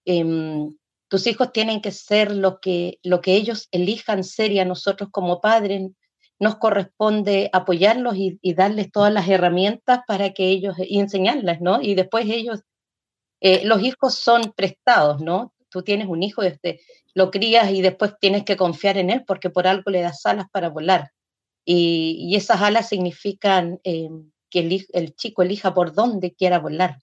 Em, 0.04 0.76
tus 1.08 1.26
hijos 1.26 1.52
tienen 1.52 1.80
que 1.80 1.92
ser 1.92 2.34
lo 2.34 2.60
que, 2.60 2.98
lo 3.02 3.20
que 3.20 3.34
ellos 3.34 3.68
elijan 3.70 4.24
ser 4.24 4.52
y 4.52 4.60
a 4.60 4.64
nosotros 4.64 5.10
como 5.12 5.40
padres 5.40 5.90
nos 6.38 6.56
corresponde 6.56 7.50
apoyarlos 7.52 8.14
y, 8.16 8.38
darles 8.54 8.90
todas 8.90 9.12
las 9.12 9.28
herramientas 9.28 10.00
para 10.06 10.32
que 10.32 10.48
ellos, 10.48 10.76
y 10.78 10.98
enseñarlas, 11.00 11.60
¿no? 11.60 11.80
Y 11.80 11.94
después 11.94 12.26
ellos, 12.28 12.62
eh, 13.40 13.64
los 13.64 13.82
hijos 13.82 14.14
son 14.14 14.52
prestados, 14.54 15.20
¿no? 15.20 15.54
Tú 15.70 15.82
tienes 15.82 16.08
un 16.08 16.22
hijo, 16.22 16.42
este, 16.42 16.80
lo 17.14 17.30
crías 17.30 17.70
y 17.70 17.82
después 17.82 18.14
tienes 18.20 18.44
que 18.44 18.56
confiar 18.56 18.98
en 18.98 19.10
él 19.10 19.24
porque 19.26 19.50
por 19.50 19.66
algo 19.66 19.90
le 19.90 20.02
das 20.02 20.24
alas 20.26 20.46
para 20.52 20.68
volar. 20.68 21.12
Y, 21.64 22.34
esas 22.36 22.60
alas 22.62 22.88
significan 22.88 23.80
eh, 23.82 24.08
que 24.50 24.86
el, 24.92 25.14
chico 25.16 25.42
elija 25.42 25.74
por 25.74 25.94
dónde 25.94 26.34
quiera 26.34 26.58
volar. 26.58 26.98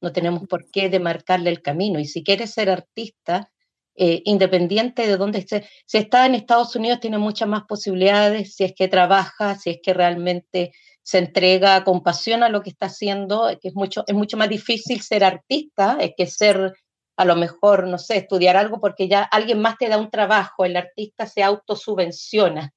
No 0.00 0.12
tenemos 0.12 0.46
por 0.46 0.70
qué 0.70 0.88
demarcarle 0.88 1.50
el 1.50 1.62
camino. 1.62 1.98
Y 1.98 2.04
si 2.04 2.22
quiere 2.22 2.46
ser 2.46 2.70
artista, 2.70 3.50
eh, 3.96 4.22
independiente 4.24 5.06
de 5.06 5.16
dónde 5.16 5.40
esté, 5.40 5.68
si 5.86 5.98
está 5.98 6.26
en 6.26 6.34
Estados 6.34 6.76
Unidos 6.76 7.00
tiene 7.00 7.18
muchas 7.18 7.48
más 7.48 7.62
posibilidades, 7.64 8.54
si 8.54 8.64
es 8.64 8.74
que 8.76 8.88
trabaja, 8.88 9.56
si 9.56 9.70
es 9.70 9.78
que 9.82 9.94
realmente 9.94 10.72
se 11.02 11.18
entrega 11.18 11.84
con 11.84 12.02
pasión 12.02 12.42
a 12.42 12.48
lo 12.48 12.62
que 12.62 12.70
está 12.70 12.86
haciendo, 12.86 13.48
que 13.60 13.68
es 13.68 13.74
mucho, 13.74 14.04
es 14.06 14.14
mucho 14.14 14.36
más 14.36 14.48
difícil 14.48 15.00
ser 15.02 15.24
artista 15.24 15.98
es 16.00 16.12
que 16.16 16.26
ser 16.26 16.74
a 17.18 17.24
lo 17.24 17.36
mejor, 17.36 17.86
no 17.86 17.98
sé, 17.98 18.18
estudiar 18.18 18.56
algo 18.56 18.80
porque 18.80 19.08
ya 19.08 19.22
alguien 19.22 19.60
más 19.60 19.78
te 19.78 19.88
da 19.88 19.98
un 19.98 20.10
trabajo, 20.10 20.64
el 20.64 20.76
artista 20.76 21.26
se 21.26 21.42
autosubvenciona 21.42 22.74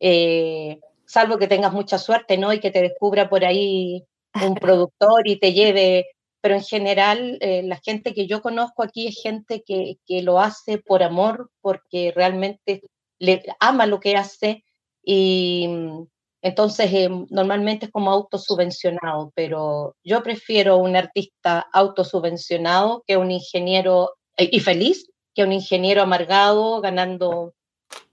eh, 0.00 0.80
salvo 1.06 1.38
que 1.38 1.46
tengas 1.46 1.72
mucha 1.72 1.98
suerte, 1.98 2.38
¿no? 2.38 2.52
Y 2.52 2.60
que 2.60 2.70
te 2.70 2.80
descubra 2.80 3.28
por 3.28 3.44
ahí 3.44 4.04
un 4.42 4.54
productor 4.60 5.28
y 5.28 5.38
te 5.38 5.52
lleve, 5.52 6.06
pero 6.40 6.54
en 6.54 6.62
general 6.62 7.38
eh, 7.40 7.62
la 7.62 7.80
gente 7.82 8.14
que 8.14 8.26
yo 8.26 8.42
conozco 8.42 8.82
aquí 8.82 9.06
es 9.08 9.20
gente 9.22 9.62
que, 9.64 9.96
que 10.06 10.22
lo 10.22 10.40
hace 10.40 10.78
por 10.78 11.02
amor, 11.02 11.50
porque 11.60 12.12
realmente 12.14 12.82
le 13.18 13.42
ama 13.60 13.86
lo 13.86 14.00
que 14.00 14.16
hace 14.16 14.64
y 15.02 15.66
mm, 15.68 16.06
entonces 16.42 16.92
eh, 16.92 17.10
normalmente 17.28 17.86
es 17.86 17.92
como 17.92 18.10
autosubvencionado, 18.10 19.32
pero 19.34 19.96
yo 20.02 20.22
prefiero 20.22 20.78
un 20.78 20.96
artista 20.96 21.66
autosubvencionado 21.72 23.04
que 23.06 23.16
un 23.16 23.30
ingeniero 23.30 24.14
y 24.38 24.60
feliz 24.60 25.10
que 25.34 25.44
un 25.44 25.52
ingeniero 25.52 26.02
amargado 26.02 26.80
ganando 26.80 27.52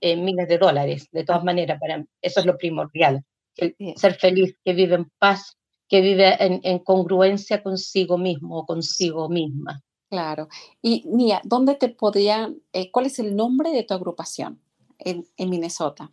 eh, 0.00 0.16
miles 0.16 0.48
de 0.48 0.58
dólares, 0.58 1.08
de 1.10 1.24
todas 1.24 1.42
maneras, 1.42 1.80
para 1.80 2.04
eso 2.20 2.40
es 2.40 2.46
lo 2.46 2.56
primordial, 2.58 3.24
ser 3.96 4.14
feliz, 4.14 4.56
que 4.64 4.72
vive 4.72 4.96
en 4.96 5.10
paz, 5.18 5.56
que 5.88 6.00
vive 6.00 6.36
en, 6.38 6.78
congruencia 6.80 7.62
consigo 7.62 8.18
mismo 8.18 8.58
o 8.58 8.66
consigo 8.66 9.28
misma. 9.28 9.82
Claro. 10.10 10.48
Y 10.82 11.04
Nia, 11.06 11.40
¿dónde 11.44 11.74
te 11.74 11.88
podría, 11.88 12.52
eh, 12.72 12.90
cuál 12.90 13.06
es 13.06 13.18
el 13.18 13.36
nombre 13.36 13.70
de 13.70 13.84
tu 13.84 13.94
agrupación 13.94 14.60
en, 14.98 15.24
Minnesota? 15.38 16.08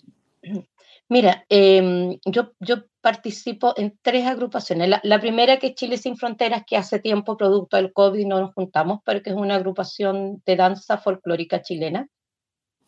Mira, 1.07 1.45
em, 1.49 2.17
yo, 2.25 2.53
yo 2.59 2.83
participo 3.01 3.73
en 3.77 3.97
tres 4.01 4.25
agrupaciones. 4.25 4.89
La, 4.89 4.99
la, 5.03 5.19
primera 5.19 5.57
que 5.57 5.67
es 5.67 5.75
Chile 5.75 5.97
Sin 5.97 6.17
Fronteras, 6.17 6.63
que 6.65 6.77
hace 6.77 6.99
tiempo, 6.99 7.37
producto 7.37 7.77
del 7.77 7.93
COVID, 7.93 8.25
no 8.25 8.39
nos 8.41 8.53
juntamos, 8.53 8.99
pero 9.05 9.21
que 9.21 9.29
es 9.29 9.35
una 9.35 9.55
agrupación 9.55 10.41
de 10.45 10.55
danza 10.55 10.97
folclórica 10.97 11.61
chilena. 11.61 12.09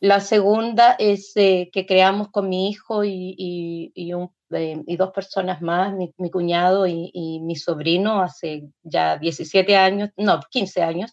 La 0.00 0.20
segunda 0.20 0.92
es 0.98 1.32
eh, 1.36 1.70
que 1.72 1.84
creamos 1.84 2.28
con 2.28 2.48
mi 2.48 2.68
hijo 2.70 3.04
y, 3.04 3.92
y, 3.94 4.12
un, 4.12 4.30
eh, 4.50 4.82
y 4.86 4.96
dos 4.96 5.10
personas 5.12 5.60
más, 5.60 5.94
mi, 5.94 6.30
cuñado 6.30 6.86
y, 6.86 7.40
mi 7.42 7.56
sobrino, 7.56 8.22
hace 8.22 8.68
ya 8.82 9.18
17 9.18 9.76
años, 9.76 10.10
no, 10.16 10.40
15 10.50 10.82
años, 10.82 11.12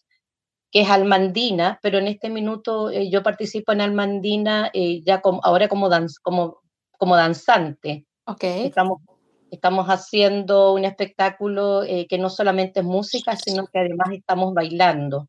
que 0.71 0.81
es 0.81 0.89
Almandina, 0.89 1.79
pero 1.81 1.97
en 1.99 2.07
este 2.07 2.29
minuto 2.29 2.89
eh, 2.89 3.09
yo 3.09 3.23
participo 3.23 3.71
en 3.71 3.81
Almandina 3.81 4.71
ya 4.73 5.21
como, 5.21 5.41
ahora 5.43 5.67
como, 5.67 5.89
como, 6.21 6.61
como 6.97 7.15
danzante. 7.15 8.05
Okay. 8.25 8.65
Estamos, 8.65 9.01
estamos 9.51 9.87
haciendo 9.87 10.73
un 10.73 10.85
espectáculo 10.85 11.83
que 12.09 12.17
no 12.17 12.29
solamente 12.29 12.79
es 12.79 12.85
música, 12.85 13.35
sino 13.35 13.67
que 13.67 13.79
además 13.79 14.09
estamos 14.11 14.53
bailando. 14.53 15.27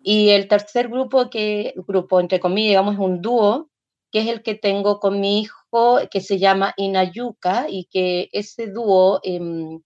Y 0.00 0.30
el 0.30 0.48
tercer 0.48 0.88
grupo, 0.88 1.28
que 1.28 1.74
grupo 1.86 2.20
entre 2.20 2.40
comillas, 2.40 2.70
digamos, 2.70 2.94
es 2.94 3.00
un 3.00 3.20
dúo, 3.20 3.68
que 4.10 4.20
es 4.20 4.28
el 4.28 4.42
que 4.42 4.54
tengo 4.54 5.00
con 5.00 5.20
mi 5.20 5.40
hijo, 5.40 5.98
que 6.10 6.20
se 6.20 6.38
llama 6.38 6.74
Inayuca, 6.76 7.66
y 7.68 7.86
que 7.86 8.28
ese 8.32 8.68
dúo 8.68 9.20
em, 9.22 9.80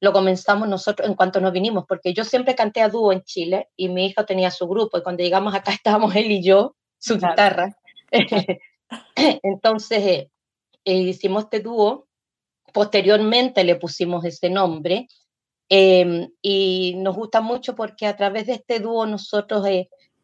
lo 0.00 0.12
comenzamos 0.12 0.68
nosotros 0.68 1.08
en 1.08 1.14
cuanto 1.14 1.40
nos 1.40 1.52
vinimos, 1.52 1.84
porque 1.88 2.12
yo 2.12 2.24
siempre 2.24 2.54
canté 2.54 2.82
a 2.82 2.88
dúo 2.88 3.12
en 3.12 3.22
Chile 3.22 3.68
y 3.76 3.88
mi 3.88 4.06
hijo 4.06 4.24
tenía 4.24 4.50
su 4.50 4.66
grupo, 4.68 4.98
y 4.98 5.02
cuando 5.02 5.22
llegamos 5.22 5.54
acá 5.54 5.72
estábamos 5.82 6.14
él 6.16 6.30
y 6.30 6.42
yo, 6.42 6.76
su 6.98 7.14
guitarra. 7.14 7.76
Entonces 9.16 9.98
eh, 10.04 10.30
eh, 10.84 10.98
hicimos 10.98 11.44
este 11.44 11.60
dúo, 11.60 12.08
posteriormente 12.72 13.64
le 13.64 13.76
pusimos 13.76 14.24
ese 14.24 14.50
nombre, 14.50 15.08
Em, 15.74 16.30
y 16.42 16.96
nos 16.98 17.16
gusta 17.16 17.40
mucho 17.40 17.74
porque 17.74 18.06
a 18.06 18.14
través 18.14 18.46
de 18.46 18.52
este 18.52 18.78
dúo 18.78 19.06
nosotros 19.06 19.66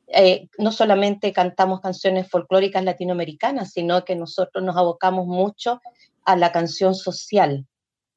eh, 0.09 0.31
eh, 0.31 0.49
no 0.59 0.73
solamente 0.73 1.33
cantamos 1.33 1.81
canciones 1.81 2.29
folclóricas 2.29 2.85
latinoamericanas, 2.85 3.73
sino 3.73 4.05
que 4.05 4.17
nosotros 4.17 4.65
nos 4.65 4.77
abocamos 4.77 5.27
mucho 5.27 5.81
a 6.25 6.37
la 6.37 6.53
canción 6.53 6.95
social, 6.95 7.67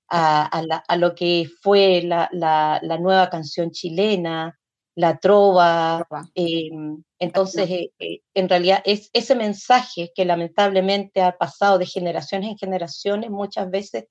a, 0.09 0.97
lo 0.97 1.15
que 1.15 1.49
fue 1.61 2.01
la, 2.03 2.79
nueva 2.99 3.29
canción 3.29 3.71
chilena, 3.71 4.57
la 4.95 5.17
trova. 5.19 6.05
Em, 6.35 7.01
entonces, 7.19 7.69
eh, 7.69 8.21
en 8.33 8.49
realidad, 8.49 8.81
es 8.83 9.09
ese 9.13 9.35
mensaje 9.35 10.11
que 10.13 10.25
lamentablemente 10.25 11.21
ha 11.21 11.37
pasado 11.37 11.77
de 11.77 11.85
generaciones 11.85 12.49
en 12.49 12.57
generaciones, 12.57 13.29
muchas 13.29 13.69
veces 13.69 14.07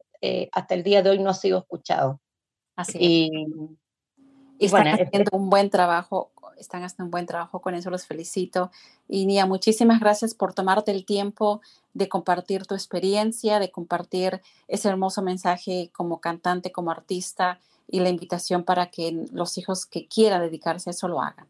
hasta 0.52 0.74
el 0.74 0.82
día 0.82 1.02
de 1.02 1.10
hoy 1.10 1.18
no 1.18 1.30
ha 1.30 1.34
sido 1.34 1.58
escuchado. 1.58 2.20
Así 2.76 3.30
y, 4.60 4.66
están 4.66 4.88
haciendo 4.88 5.36
un 5.36 5.48
buen 5.48 5.70
trabajo, 5.70 6.32
están 6.60 6.84
haciendo 6.84 7.04
un 7.04 7.10
buen 7.10 7.26
trabajo 7.26 7.60
con 7.60 7.74
eso, 7.74 7.90
los 7.90 8.06
felicito. 8.06 8.70
Y 9.08 9.26
Nia, 9.26 9.46
muchísimas 9.46 10.00
gracias 10.00 10.34
por 10.34 10.54
tomarte 10.54 10.92
el 10.92 11.04
tiempo 11.04 11.60
de 11.94 12.08
compartir 12.08 12.66
tu 12.66 12.74
experiencia, 12.74 13.58
de 13.58 13.70
compartir 13.70 14.40
ese 14.68 14.88
hermoso 14.88 15.22
mensaje 15.22 15.90
como 15.92 16.20
cantante, 16.20 16.70
como 16.70 16.90
artista 16.90 17.58
y 17.88 18.00
la 18.00 18.08
invitación 18.08 18.64
para 18.64 18.86
que 18.90 19.26
los 19.32 19.58
hijos 19.58 19.86
que 19.86 20.06
quieran 20.06 20.42
dedicarse 20.42 20.90
a 20.90 20.92
eso 20.92 21.08
lo 21.08 21.20
hagan. 21.20 21.46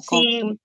sí. 0.00 0.58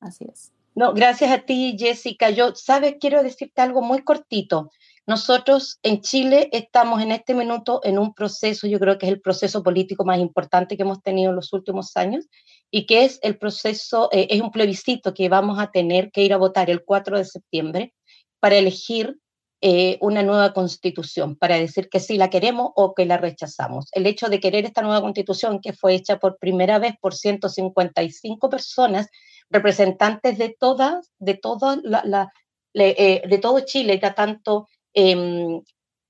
Así 0.00 0.26
es. 0.30 0.50
No, 0.74 0.94
gracias 0.94 1.30
a 1.30 1.38
ti, 1.40 1.76
Jessica. 1.78 2.30
Yo, 2.30 2.54
sabes, 2.54 2.96
quiero 3.00 3.22
decirte 3.22 3.60
algo 3.60 3.82
muy 3.82 4.02
cortito. 4.02 4.70
Nosotros 5.06 5.78
en 5.82 6.00
Chile 6.00 6.48
estamos 6.52 7.02
en 7.02 7.10
este 7.10 7.34
minuto 7.34 7.80
en 7.82 7.98
un 7.98 8.14
proceso, 8.14 8.66
yo 8.66 8.78
creo 8.78 8.96
que 8.96 9.06
es 9.06 9.12
el 9.12 9.20
proceso 9.20 9.62
político 9.62 10.04
más 10.04 10.18
importante 10.18 10.76
que 10.76 10.82
hemos 10.82 11.02
tenido 11.02 11.30
en 11.30 11.36
los 11.36 11.52
últimos 11.52 11.96
años, 11.96 12.26
y 12.70 12.86
que 12.86 13.04
es 13.04 13.18
el 13.22 13.36
proceso, 13.38 14.08
eh, 14.12 14.28
es 14.30 14.40
un 14.40 14.50
plebiscito 14.50 15.12
que 15.14 15.28
vamos 15.28 15.58
a 15.58 15.70
tener 15.70 16.10
que 16.10 16.22
ir 16.22 16.32
a 16.32 16.38
votar 16.38 16.70
el 16.70 16.84
4 16.84 17.18
de 17.18 17.24
septiembre 17.24 17.94
para 18.38 18.56
elegir 18.56 19.18
eh, 19.62 19.98
una 20.00 20.22
nueva 20.22 20.54
constitución, 20.54 21.36
para 21.36 21.56
decir 21.56 21.90
que 21.90 22.00
sí 22.00 22.16
la 22.16 22.30
queremos 22.30 22.70
o 22.76 22.94
que 22.94 23.04
la 23.04 23.18
rechazamos. 23.18 23.88
El 23.92 24.06
hecho 24.06 24.28
de 24.28 24.40
querer 24.40 24.64
esta 24.64 24.80
nueva 24.80 25.02
constitución, 25.02 25.60
que 25.60 25.74
fue 25.74 25.94
hecha 25.94 26.18
por 26.18 26.38
primera 26.38 26.78
vez 26.78 26.94
por 26.98 27.14
155 27.14 28.48
personas, 28.48 29.08
representantes 29.50 30.38
de 30.38 30.56
todas, 30.58 31.10
de 31.18 31.34
toda 31.34 31.78
la, 31.82 32.32
eh, 32.72 33.22
de 33.28 33.38
todo 33.38 33.60
Chile, 33.60 33.98
tanto 33.98 34.66
em, 34.94 35.60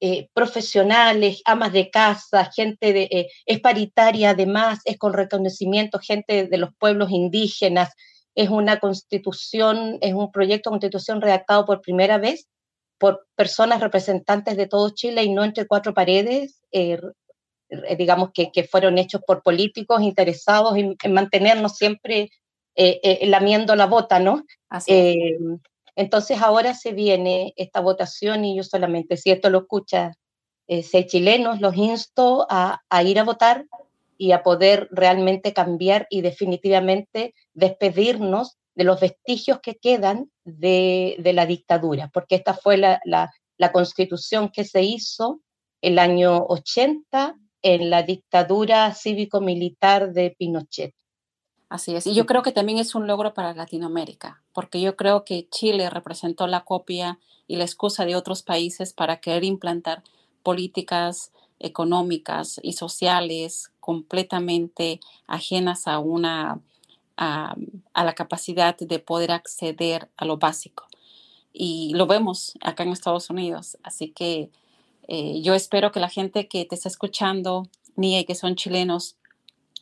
eh, 0.03 0.29
profesionales, 0.33 1.43
amas 1.45 1.75
de 1.75 1.91
casa, 1.91 2.51
gente 2.57 2.95
de, 2.95 3.03
eh, 3.11 3.29
es 3.45 3.61
paritaria 3.61 4.31
además, 4.31 4.81
es 4.87 4.97
con 4.97 5.13
reconocimiento, 5.13 5.99
gente 5.99 6.47
de 6.47 6.57
los 6.57 6.71
pueblos 6.79 7.11
indígenas, 7.11 7.91
es 8.35 8.49
una 8.49 8.81
constitución, 8.81 9.99
es 10.01 10.15
un 10.15 10.33
proyecto 10.33 10.71
de 10.71 10.75
constitución 10.75 11.21
redactado 11.21 11.67
por 11.67 11.83
primera 11.83 12.17
vez 12.17 12.47
por 12.99 13.27
personas 13.35 13.81
representantes 13.81 14.57
de 14.57 14.67
todo 14.67 14.91
Chile 14.91 15.23
y 15.23 15.33
no 15.33 15.45
entre 15.45 15.67
cuatro 15.67 15.93
paredes, 15.95 16.63
digamos 17.99 18.31
que, 18.33 18.51
que, 18.53 18.65
fueron 18.65 18.99
hechos 18.99 19.23
por 19.27 19.43
políticos 19.43 20.03
interesados 20.03 20.77
en, 20.77 20.97
mantenernos 21.13 21.77
siempre 21.77 22.31
lamiendo 23.23 23.75
la 23.75 23.87
bota, 23.87 24.19
¿no? 24.19 24.45
Así 24.69 25.37
entonces 25.97 26.41
ahora 26.41 26.75
se 26.75 26.93
viene 26.93 27.53
esta 27.57 27.81
votación 27.81 28.45
y 28.45 28.57
yo 28.57 28.63
solamente, 28.63 29.17
si 29.17 29.31
esto 29.31 29.51
lo 29.51 29.61
escucha 29.61 30.13
eh, 30.67 31.07
chilenos, 31.07 31.61
los 31.61 31.77
insto 31.77 32.47
a, 32.49 32.81
ir 33.05 33.19
a 33.19 33.25
votar 33.25 33.67
y 34.17 34.33
a 34.33 34.43
poder 34.43 34.89
realmente 34.93 35.53
cambiar 35.53 36.07
y 36.11 36.21
definitivamente 36.21 37.35
despedirnos 37.55 38.57
de 38.75 38.85
los 38.85 39.01
vestigios 39.01 39.59
que 39.61 39.75
quedan 39.77 40.31
de, 40.45 41.17
la 41.35 41.47
dictadura, 41.47 42.11
porque 42.13 42.37
esta 42.37 42.55
fue 42.55 42.77
la, 42.77 43.01
la 43.05 43.73
constitución 43.73 44.49
que 44.49 44.65
se 44.65 44.83
hizo 44.83 45.41
el 45.83 45.99
año 45.99 46.45
80 46.49 47.37
en 47.63 47.91
la 47.91 48.03
dictadura 48.03 48.95
cívico-militar 48.95 50.13
de 50.13 50.35
Pinochet. 50.39 50.95
Así 51.71 51.95
es. 51.95 52.05
Y 52.09 52.15
yo 52.15 52.27
creo 52.27 52.43
que 52.43 52.51
también 52.51 52.79
es 52.79 52.97
un 52.97 53.07
logro 53.07 53.33
para 53.33 53.55
Latinoamérica, 53.55 54.43
porque 54.53 54.81
yo 54.81 54.97
creo 54.97 55.25
que 55.25 55.49
Chile 55.51 55.89
representó 55.89 56.49
la 56.49 56.65
copia 56.65 57.21
y 57.47 57.57
la 57.57 57.65
excusa 57.65 58.05
de 58.05 58.17
otros 58.17 58.43
países 58.43 58.93
para 58.93 59.21
querer 59.21 59.45
implantar 59.45 60.03
políticas 60.43 61.33
económicas 61.61 62.59
y 62.63 62.73
sociales 62.73 63.71
completamente 63.79 64.99
ajenas 65.29 65.87
a 65.87 66.01
una 66.01 66.61
a, 67.17 67.55
la 67.95 68.15
capacidad 68.15 68.77
de 68.77 68.99
poder 68.99 69.31
acceder 69.31 70.11
a 70.17 70.25
lo 70.25 70.39
básico. 70.39 70.89
Y 71.53 71.93
lo 71.95 72.07
vemos 72.07 72.55
acá 72.63 72.83
en 72.83 72.91
Estados 72.91 73.31
Unidos. 73.31 73.79
Así 73.85 74.09
que 74.09 74.51
eh, 75.07 75.41
yo 75.43 75.55
espero 75.55 75.93
que 75.93 76.01
la 76.01 76.09
gente 76.09 76.49
que 76.49 76.65
te 76.65 76.75
está 76.75 76.89
escuchando, 76.89 77.69
ni 77.95 78.25
que 78.25 78.35
son 78.35 78.57
chilenos, 78.57 79.17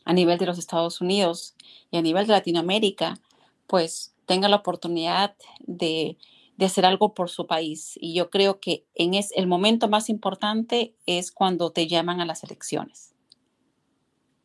a 0.09 0.13
nivel 0.13 0.39
de 0.39 0.47
los 0.47 0.57
Estados 0.57 1.01
Unidos 1.01 1.53
y 1.91 1.97
a 1.97 2.01
nivel 2.01 2.25
de 2.25 2.33
Latinoamérica, 2.33 3.19
pues 3.67 4.15
tenga 4.25 4.49
la 4.49 4.55
oportunidad 4.55 5.35
de, 5.59 6.17
hacer 6.59 6.83
algo 6.83 7.13
por 7.13 7.29
su 7.29 7.45
país. 7.45 7.93
Y 8.01 8.15
yo 8.15 8.31
creo 8.31 8.59
que 8.59 8.87
en 8.95 9.13
es, 9.13 9.31
el 9.35 9.45
momento 9.45 9.87
más 9.87 10.09
importante 10.09 10.95
es 11.05 11.31
cuando 11.31 11.69
te 11.69 11.85
llaman 11.85 12.21
a 12.21 12.25
las 12.25 12.43
elecciones 12.43 13.13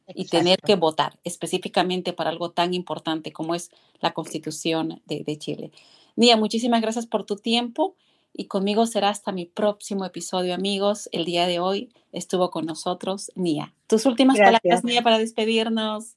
y 0.07 0.27
tener 0.27 0.61
que 0.61 0.77
votar 0.77 1.18
específicamente 1.24 2.12
para 2.12 2.29
algo 2.29 2.50
tan 2.50 2.74
importante 2.74 3.33
como 3.33 3.55
es 3.55 3.70
la 4.00 4.12
constitución 4.12 5.00
de, 5.07 5.24
de 5.24 5.38
Chile. 5.38 5.72
Nia, 6.14 6.37
muchísimas 6.37 6.83
gracias 6.83 7.07
por 7.07 7.24
tu 7.24 7.37
tiempo 7.37 7.96
y 8.35 8.49
conmigo 8.49 8.85
será 8.87 9.09
hasta 9.11 9.33
mi 9.33 9.47
próximo 9.47 10.05
episodio, 10.05 10.55
amigos. 10.55 11.09
El 11.12 11.25
día 11.25 11.47
de 11.47 11.61
hoy 11.61 11.92
estuvo 12.12 12.51
con 12.51 12.66
nosotros 12.66 13.31
Nia. 13.37 13.73
Tus 13.87 14.05
últimas 14.07 14.38
palabras, 14.38 14.85
Nia, 14.85 15.03
para 15.03 15.18
despedirnos. 15.18 16.16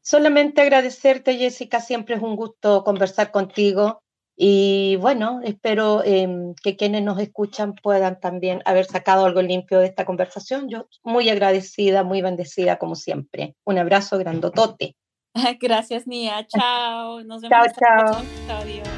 Solamente 0.00 0.62
agradecerte, 0.62 1.36
Jessica. 1.36 1.80
Siempre 1.80 2.16
es 2.16 2.22
un 2.22 2.34
gusto 2.34 2.82
conversar 2.82 3.30
contigo. 3.30 4.00
Y 4.34 4.96
bueno, 4.96 5.40
espero 5.44 6.02
em, 6.04 6.54
que 6.62 6.76
quienes 6.76 7.02
nos 7.02 7.20
escuchan 7.20 7.74
puedan 7.74 8.18
también 8.18 8.62
haber 8.64 8.86
sacado 8.86 9.26
algo 9.26 9.42
limpio 9.42 9.80
de 9.80 9.86
esta 9.86 10.06
conversación. 10.06 10.68
Yo 10.70 10.88
muy 11.02 11.28
agradecida, 11.28 12.04
muy 12.04 12.22
bendecida 12.22 12.78
como 12.78 12.94
siempre. 12.94 13.56
Un 13.64 13.78
abrazo 13.78 14.16
grandotote. 14.16 14.96
Gracias, 15.60 16.06
Nia. 16.06 16.46
Chao. 16.46 17.22
Nos 17.24 17.42
vemos. 17.42 17.66
Chao, 17.78 18.22
chao. 18.46 18.97